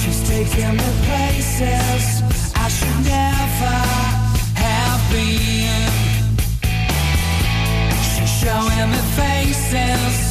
She's 0.00 0.28
taking 0.28 0.76
me 0.76 0.90
places 1.04 2.22
I 2.56 2.68
should 2.68 3.04
never 3.04 3.76
have 4.56 5.12
been. 5.12 5.90
She's 8.02 8.30
showing 8.40 8.90
me 8.90 8.98
faces 9.16 10.29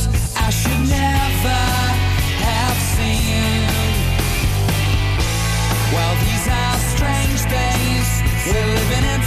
we're 8.52 8.66
living 8.66 9.06
in 9.14 9.19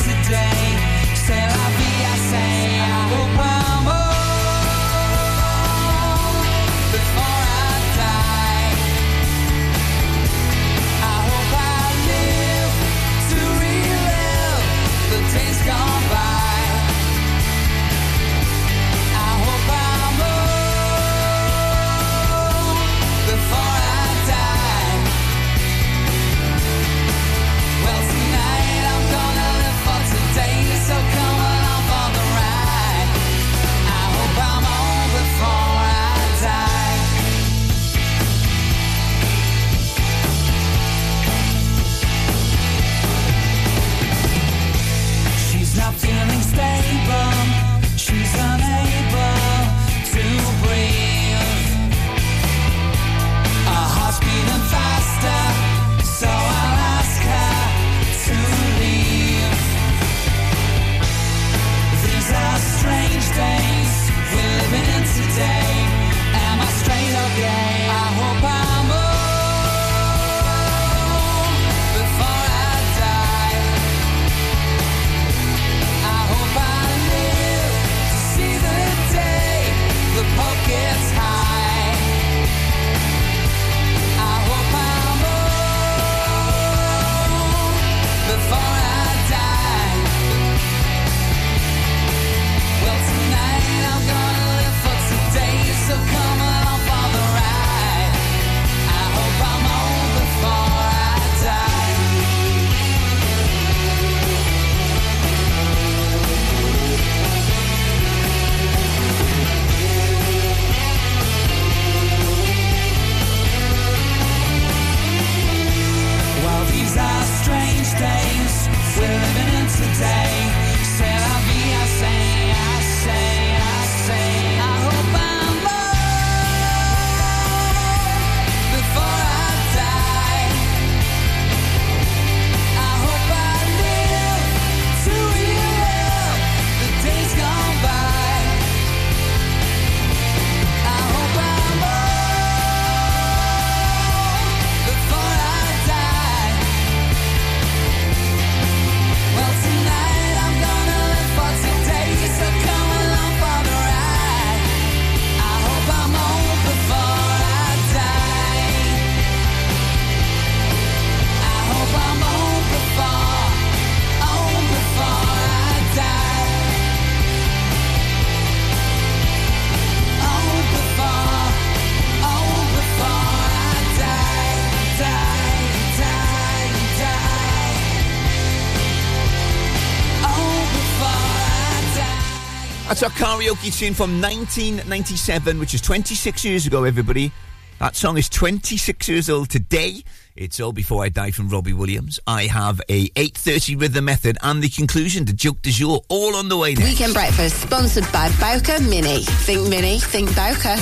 That's 183.03 183.21
our 183.21 183.27
karaoke 183.27 183.77
tune 183.77 183.95
from 183.95 184.23
1997, 184.23 185.59
which 185.59 185.75
is 185.75 185.81
26 185.81 186.45
years 186.45 186.69
ago, 186.69 186.85
everybody. 186.85 187.33
That 187.81 187.97
song 187.97 188.17
is 188.17 188.29
26 188.29 189.09
years 189.09 189.29
old 189.29 189.51
today. 189.51 190.05
It's 190.37 190.61
Old 190.61 190.77
Before 190.77 191.03
I 191.03 191.09
Die 191.09 191.33
from 191.33 191.49
Robbie 191.49 191.73
Williams. 191.73 192.21
I 192.29 192.45
have 192.45 192.81
a 192.89 193.09
8.30 193.09 193.81
rhythm 193.81 194.05
method 194.05 194.39
and 194.41 194.63
the 194.63 194.69
conclusion 194.69 195.25
to 195.25 195.33
Joke 195.33 195.63
du 195.63 195.73
Jour 195.73 196.03
all 196.09 196.37
on 196.37 196.49
the 196.49 196.57
way 196.57 196.75
next. 196.75 196.91
Weekend 196.91 197.13
Breakfast, 197.13 197.63
sponsored 197.63 198.07
by 198.13 198.31
Bowker 198.39 198.81
Mini. 198.81 199.23
Think 199.25 199.69
Mini, 199.69 199.99
think 199.99 200.29
Bowker. 200.37 200.77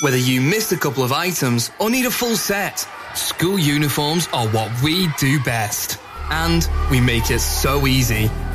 Whether 0.00 0.18
you 0.18 0.40
missed 0.40 0.70
a 0.70 0.76
couple 0.76 1.02
of 1.02 1.10
items 1.10 1.72
or 1.80 1.90
need 1.90 2.06
a 2.06 2.10
full 2.12 2.36
set, 2.36 2.86
school 3.16 3.58
uniforms 3.58 4.28
are 4.32 4.46
what 4.50 4.70
we 4.80 5.08
do 5.18 5.42
best. 5.42 5.98
And 6.30 6.68
we 6.88 7.00
make 7.00 7.32
it 7.32 7.40
so 7.40 7.88
easy. 7.88 8.30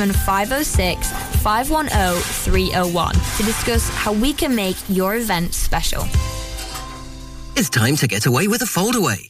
07506 0.00 1.12
510 1.42 2.20
301 2.20 3.14
to 3.14 3.42
discuss 3.42 3.88
how 3.90 4.12
we 4.12 4.32
can 4.32 4.54
make 4.54 4.76
your 4.88 5.16
event 5.16 5.54
special. 5.54 6.04
It's 7.56 7.68
time 7.68 7.96
to 7.96 8.06
get 8.06 8.26
away 8.26 8.48
with 8.48 8.62
a 8.62 8.66
foldaway. 8.66 9.29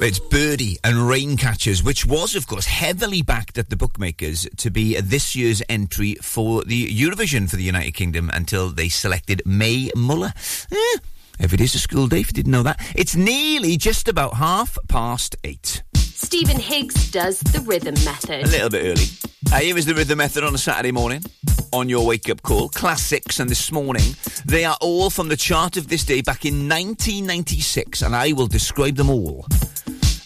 It's 0.00 0.20
Birdy 0.20 0.78
and 0.84 0.94
Raincatchers, 0.94 1.82
which 1.84 2.06
was, 2.06 2.36
of 2.36 2.46
course, 2.46 2.66
heavily 2.66 3.20
backed 3.20 3.58
at 3.58 3.68
the 3.68 3.74
bookmakers 3.74 4.46
to 4.58 4.70
be 4.70 4.98
this 5.00 5.34
year's 5.34 5.60
entry 5.68 6.14
for 6.22 6.62
the 6.62 6.86
Eurovision 6.86 7.50
for 7.50 7.56
the 7.56 7.64
United 7.64 7.94
Kingdom 7.94 8.30
until 8.32 8.68
they 8.68 8.88
selected 8.88 9.42
Mae 9.44 9.90
Muller. 9.96 10.32
Eh, 10.70 10.98
if 11.40 11.52
it 11.52 11.60
is 11.60 11.74
a 11.74 11.80
school 11.80 12.06
day, 12.06 12.20
if 12.20 12.28
you 12.28 12.32
didn't 12.32 12.52
know 12.52 12.62
that, 12.62 12.80
it's 12.94 13.16
nearly 13.16 13.76
just 13.76 14.06
about 14.06 14.34
half 14.34 14.78
past 14.86 15.34
eight. 15.42 15.82
Stephen 15.96 16.60
Higgs 16.60 17.10
does 17.10 17.40
the 17.40 17.60
rhythm 17.62 17.94
method. 18.04 18.46
A 18.46 18.50
little 18.50 18.70
bit 18.70 18.84
early. 18.84 19.06
Uh, 19.52 19.58
here 19.58 19.76
is 19.76 19.84
the 19.84 19.94
rhythm 19.94 20.18
method 20.18 20.44
on 20.44 20.54
a 20.54 20.58
Saturday 20.58 20.92
morning 20.92 21.24
on 21.72 21.88
your 21.88 22.06
wake 22.06 22.30
up 22.30 22.42
call. 22.42 22.68
Classics, 22.68 23.40
and 23.40 23.50
this 23.50 23.72
morning 23.72 24.14
they 24.46 24.64
are 24.64 24.78
all 24.80 25.10
from 25.10 25.28
the 25.28 25.36
chart 25.36 25.76
of 25.76 25.88
this 25.88 26.04
day 26.04 26.20
back 26.20 26.44
in 26.44 26.68
1996, 26.68 28.02
and 28.02 28.14
I 28.14 28.32
will 28.32 28.46
describe 28.46 28.94
them 28.94 29.10
all 29.10 29.44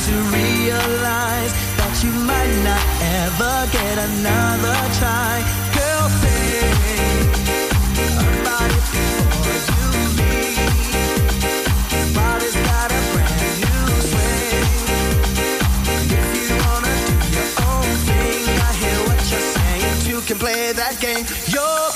to 0.00 0.12
realize 0.30 1.52
that 1.76 1.94
you 2.04 2.12
might 2.22 2.54
not 2.62 2.84
ever 3.18 3.66
get 3.72 3.98
another 3.98 4.78
try. 4.94 5.42
Girl, 5.74 6.06
think 6.22 7.34
about 8.38 8.70
it 8.78 8.84
before 8.94 9.58
you 9.74 9.90
leave. 10.22 10.94
Body's 12.14 12.54
got 12.70 12.88
a 12.94 13.00
brand 13.10 13.58
new. 13.58 13.90
If 16.14 16.28
you 16.38 16.46
wanna 16.62 16.94
do 17.10 17.18
your 17.34 17.50
own 17.66 17.90
thing, 18.06 18.42
I 18.54 18.70
hear 18.78 18.98
what 19.08 19.18
you're 19.30 19.48
saying. 19.58 19.98
You 20.06 20.18
can 20.22 20.38
play 20.38 20.70
that 20.78 20.94
game. 21.00 21.26
You're 21.50 21.87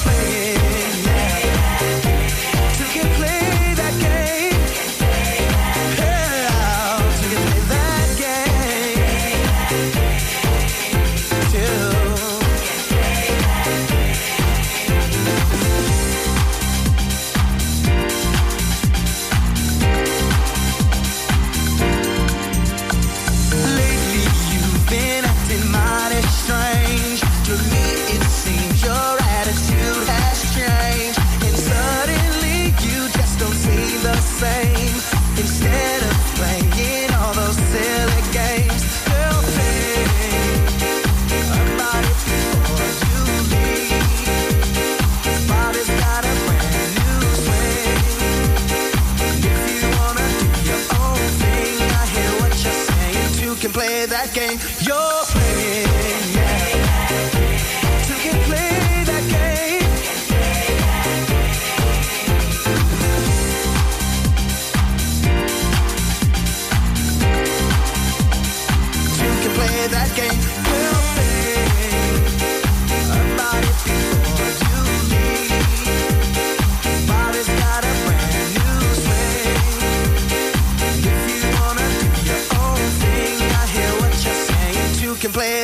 Yo! 54.85 55.22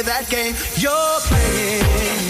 that 0.03 0.29
game 0.29 0.55
you're 0.77 1.21
playing. 1.21 2.28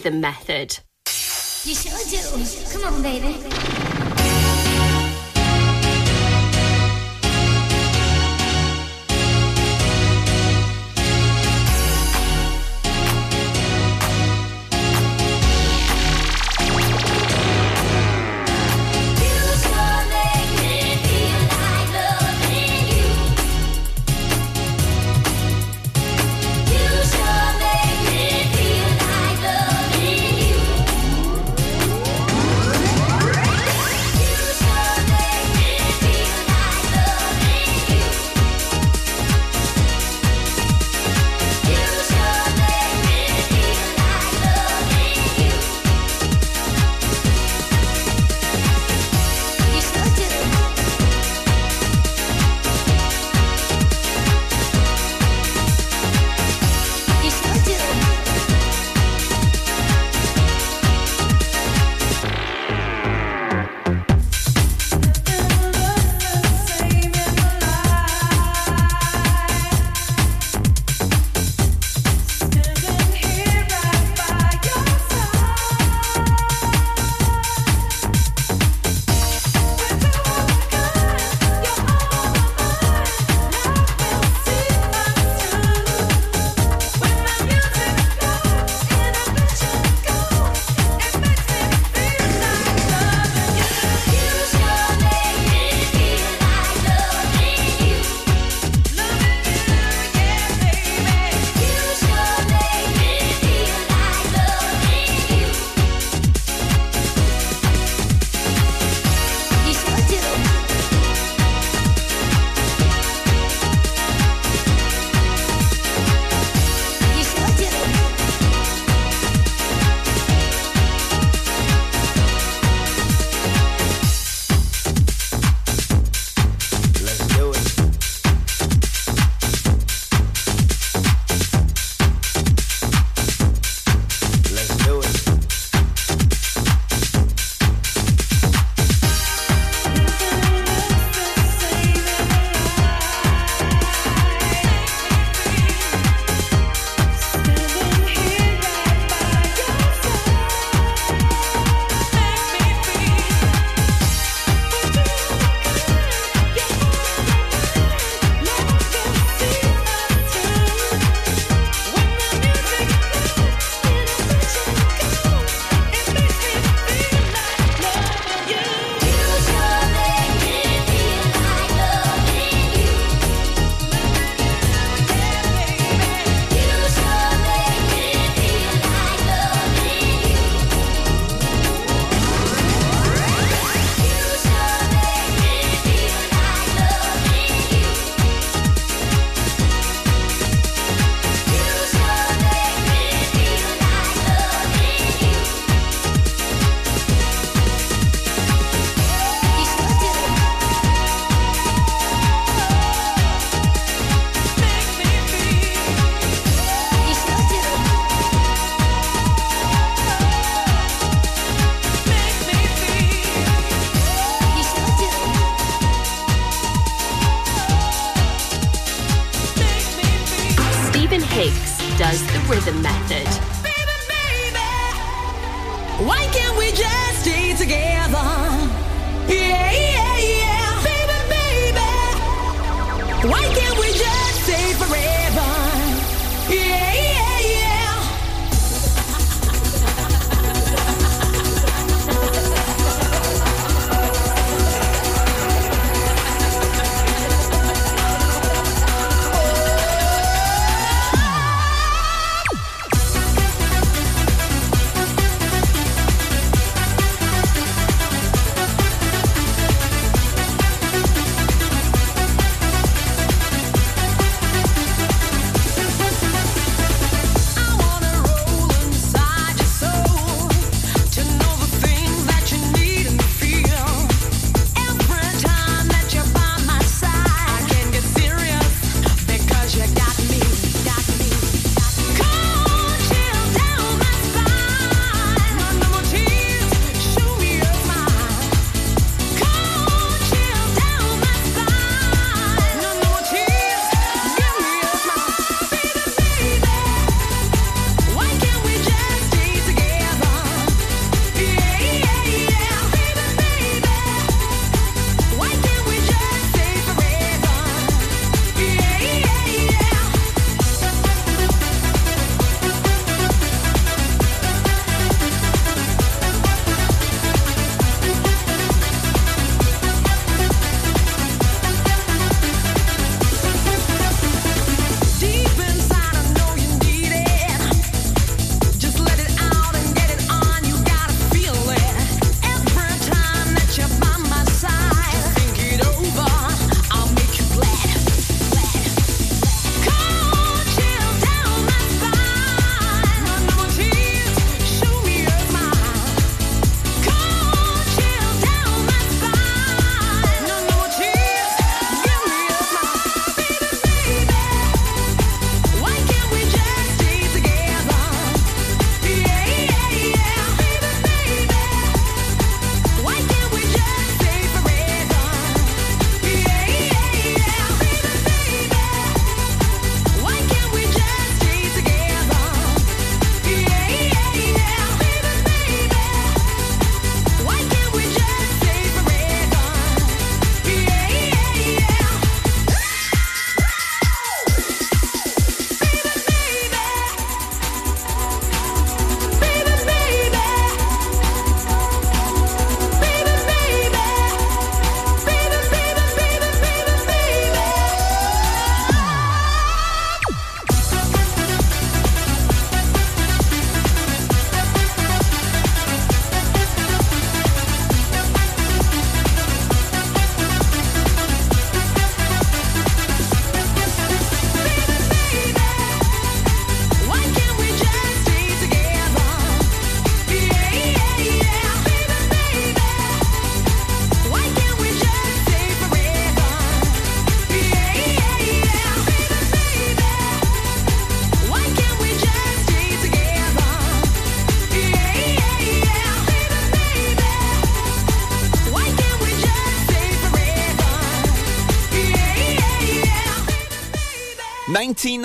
rhythm 0.00 0.20
method. 0.20 0.78
You 1.64 1.74
sure 1.74 1.92
do. 2.08 2.72
Come 2.72 2.94
on, 2.94 3.02
baby. 3.02 3.49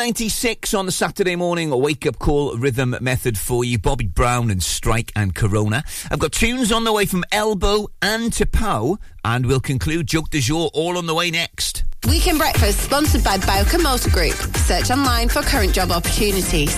96 0.05 0.75
on 0.75 0.85
the 0.85 0.91
Saturday 0.91 1.35
morning, 1.35 1.71
a 1.71 1.77
wake 1.77 2.05
up 2.05 2.19
call 2.19 2.55
rhythm 2.57 2.95
method 3.01 3.39
for 3.39 3.65
you. 3.65 3.79
Bobby 3.79 4.05
Brown 4.05 4.51
and 4.51 4.61
Strike 4.61 5.11
and 5.15 5.33
Corona. 5.33 5.83
I've 6.11 6.19
got 6.19 6.31
tunes 6.31 6.71
on 6.71 6.83
the 6.83 6.93
way 6.93 7.07
from 7.07 7.23
Elbow 7.31 7.87
and 8.03 8.31
to 8.33 8.45
Pow, 8.45 8.99
and 9.23 9.47
we'll 9.47 9.59
conclude 9.59 10.05
Joke 10.05 10.29
de 10.29 10.39
Jour 10.39 10.69
all 10.75 10.99
on 10.99 11.07
the 11.07 11.15
way 11.15 11.31
next. 11.31 11.85
Weekend 12.07 12.37
Breakfast, 12.37 12.81
sponsored 12.81 13.23
by 13.23 13.39
Bowker 13.39 13.79
Motor 13.79 14.11
Group. 14.11 14.35
Search 14.57 14.91
online 14.91 15.27
for 15.27 15.41
current 15.41 15.73
job 15.73 15.89
opportunities. 15.89 16.77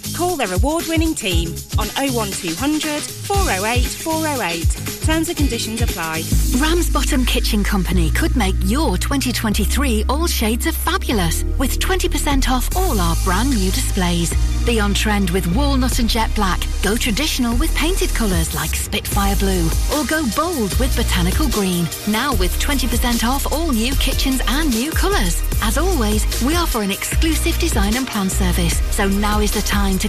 Call 0.15 0.35
their 0.35 0.53
award-winning 0.53 1.15
team 1.15 1.49
on 1.79 1.87
01200 1.89 3.01
408 3.01 3.83
408. 3.85 4.91
Terms 5.01 5.29
and 5.29 5.37
conditions 5.37 5.81
apply. 5.81 6.23
Ramsbottom 6.59 7.25
Kitchen 7.25 7.63
Company 7.63 8.11
could 8.11 8.35
make 8.35 8.55
your 8.65 8.97
2023 8.97 10.05
all 10.09 10.27
shades 10.27 10.67
of 10.67 10.75
fabulous 10.75 11.43
with 11.57 11.79
20% 11.79 12.49
off 12.49 12.75
all 12.75 12.99
our 12.99 13.15
brand 13.23 13.49
new 13.49 13.71
displays. 13.71 14.31
Be 14.65 14.79
on 14.79 14.93
trend 14.93 15.31
with 15.31 15.47
walnut 15.55 15.97
and 15.97 16.07
jet 16.07 16.33
black. 16.35 16.61
Go 16.83 16.95
traditional 16.95 17.57
with 17.57 17.73
painted 17.75 18.09
colours 18.09 18.53
like 18.53 18.75
Spitfire 18.75 19.35
Blue. 19.37 19.65
Or 19.95 20.05
go 20.05 20.23
bold 20.35 20.77
with 20.79 20.95
botanical 20.95 21.49
green. 21.49 21.87
Now 22.07 22.35
with 22.35 22.59
20% 22.59 23.27
off 23.27 23.51
all 23.51 23.71
new 23.71 23.95
kitchens 23.95 24.39
and 24.47 24.69
new 24.69 24.91
colours. 24.91 25.41
As 25.63 25.79
always, 25.79 26.25
we 26.43 26.55
offer 26.55 26.81
an 26.81 26.91
exclusive 26.91 27.57
design 27.59 27.95
and 27.95 28.07
plan 28.07 28.29
service. 28.29 28.77
So 28.95 29.07
now 29.07 29.39
is 29.39 29.51
the 29.51 29.61
time 29.61 29.97
to 29.99 30.07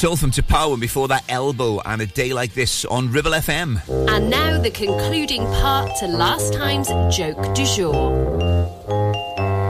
Southam 0.00 0.30
to 0.30 0.42
power 0.42 0.78
before 0.78 1.08
that 1.08 1.22
elbow 1.28 1.78
and 1.84 2.00
a 2.00 2.06
day 2.06 2.32
like 2.32 2.54
this 2.54 2.86
on 2.86 3.12
Ribble 3.12 3.32
FM. 3.32 3.86
And 4.08 4.30
now 4.30 4.58
the 4.58 4.70
concluding 4.70 5.44
part 5.44 5.94
to 5.98 6.06
last 6.06 6.54
time's 6.54 6.88
joke 7.14 7.54
du 7.54 7.66
jour. 7.66 7.94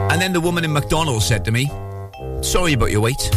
And 0.09 0.21
then 0.21 0.31
the 0.31 0.39
woman 0.39 0.63
in 0.63 0.71
McDonald's 0.71 1.25
said 1.25 1.43
to 1.43 1.51
me, 1.51 1.69
Sorry 2.41 2.71
about 2.71 2.91
your 2.91 3.01
weight. 3.01 3.29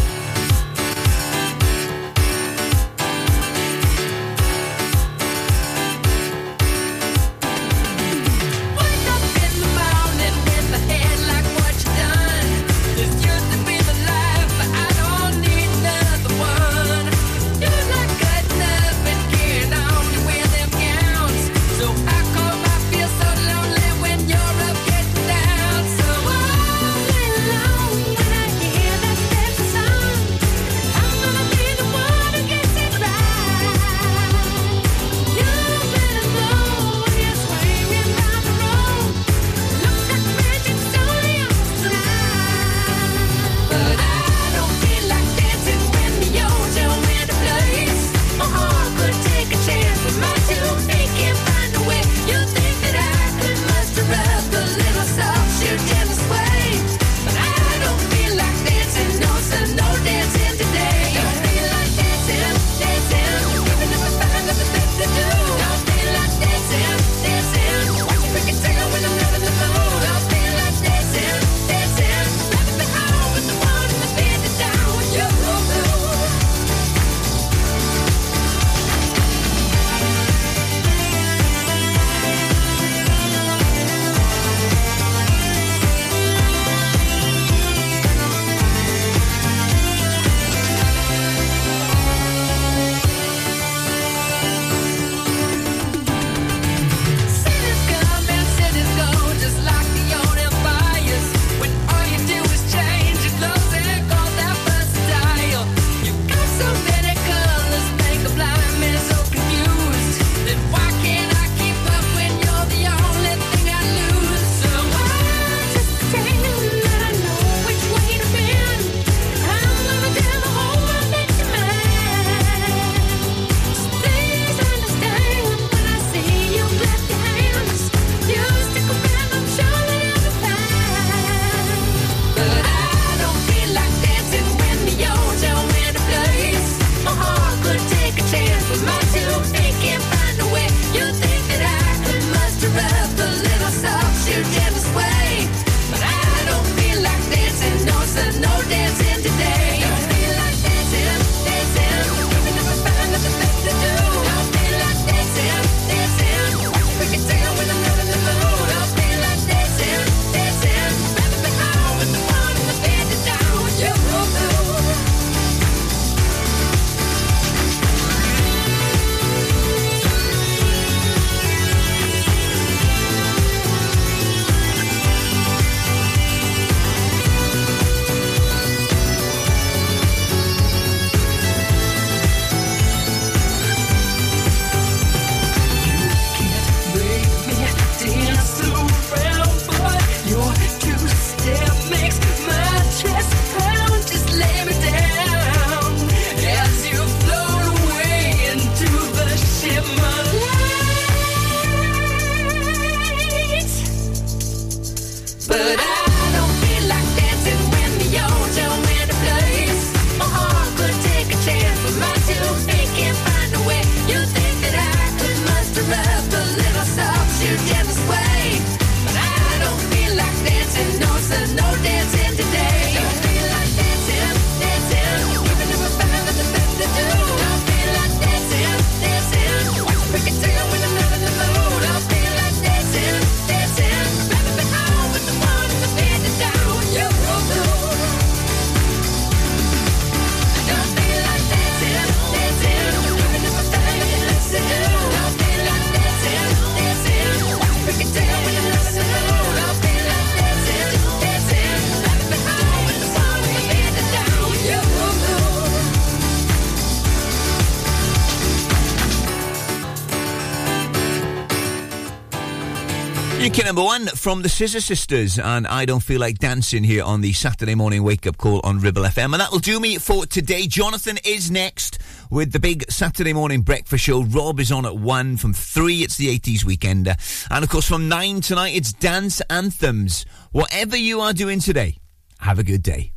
Number 263.74 263.86
one 263.86 264.06
from 264.06 264.42
the 264.42 264.48
Scissor 264.48 264.80
Sisters, 264.80 265.36
and 265.36 265.66
I 265.66 265.84
don't 265.84 265.98
feel 265.98 266.20
like 266.20 266.38
dancing 266.38 266.84
here 266.84 267.02
on 267.02 267.22
the 267.22 267.32
Saturday 267.32 267.74
morning 267.74 268.04
wake 268.04 268.24
up 268.24 268.36
call 268.36 268.60
on 268.62 268.78
Ribble 268.78 269.02
FM. 269.02 269.32
And 269.32 269.40
that 269.40 269.50
will 269.50 269.58
do 269.58 269.80
me 269.80 269.98
for 269.98 270.26
today. 270.26 270.68
Jonathan 270.68 271.18
is 271.24 271.50
next 271.50 271.98
with 272.30 272.52
the 272.52 272.60
big 272.60 272.88
Saturday 272.88 273.32
morning 273.32 273.62
breakfast 273.62 274.04
show. 274.04 274.22
Rob 274.22 274.60
is 274.60 274.70
on 274.70 274.86
at 274.86 274.96
one. 274.96 275.36
From 275.36 275.52
three, 275.52 276.04
it's 276.04 276.16
the 276.16 276.38
80s 276.38 276.64
weekender. 276.64 277.16
And 277.50 277.64
of 277.64 277.70
course, 277.70 277.88
from 277.88 278.08
nine 278.08 278.42
tonight, 278.42 278.76
it's 278.76 278.92
dance 278.92 279.40
anthems. 279.50 280.24
Whatever 280.52 280.96
you 280.96 281.20
are 281.20 281.32
doing 281.32 281.58
today, 281.58 281.96
have 282.38 282.60
a 282.60 282.64
good 282.64 282.84
day. 282.84 283.13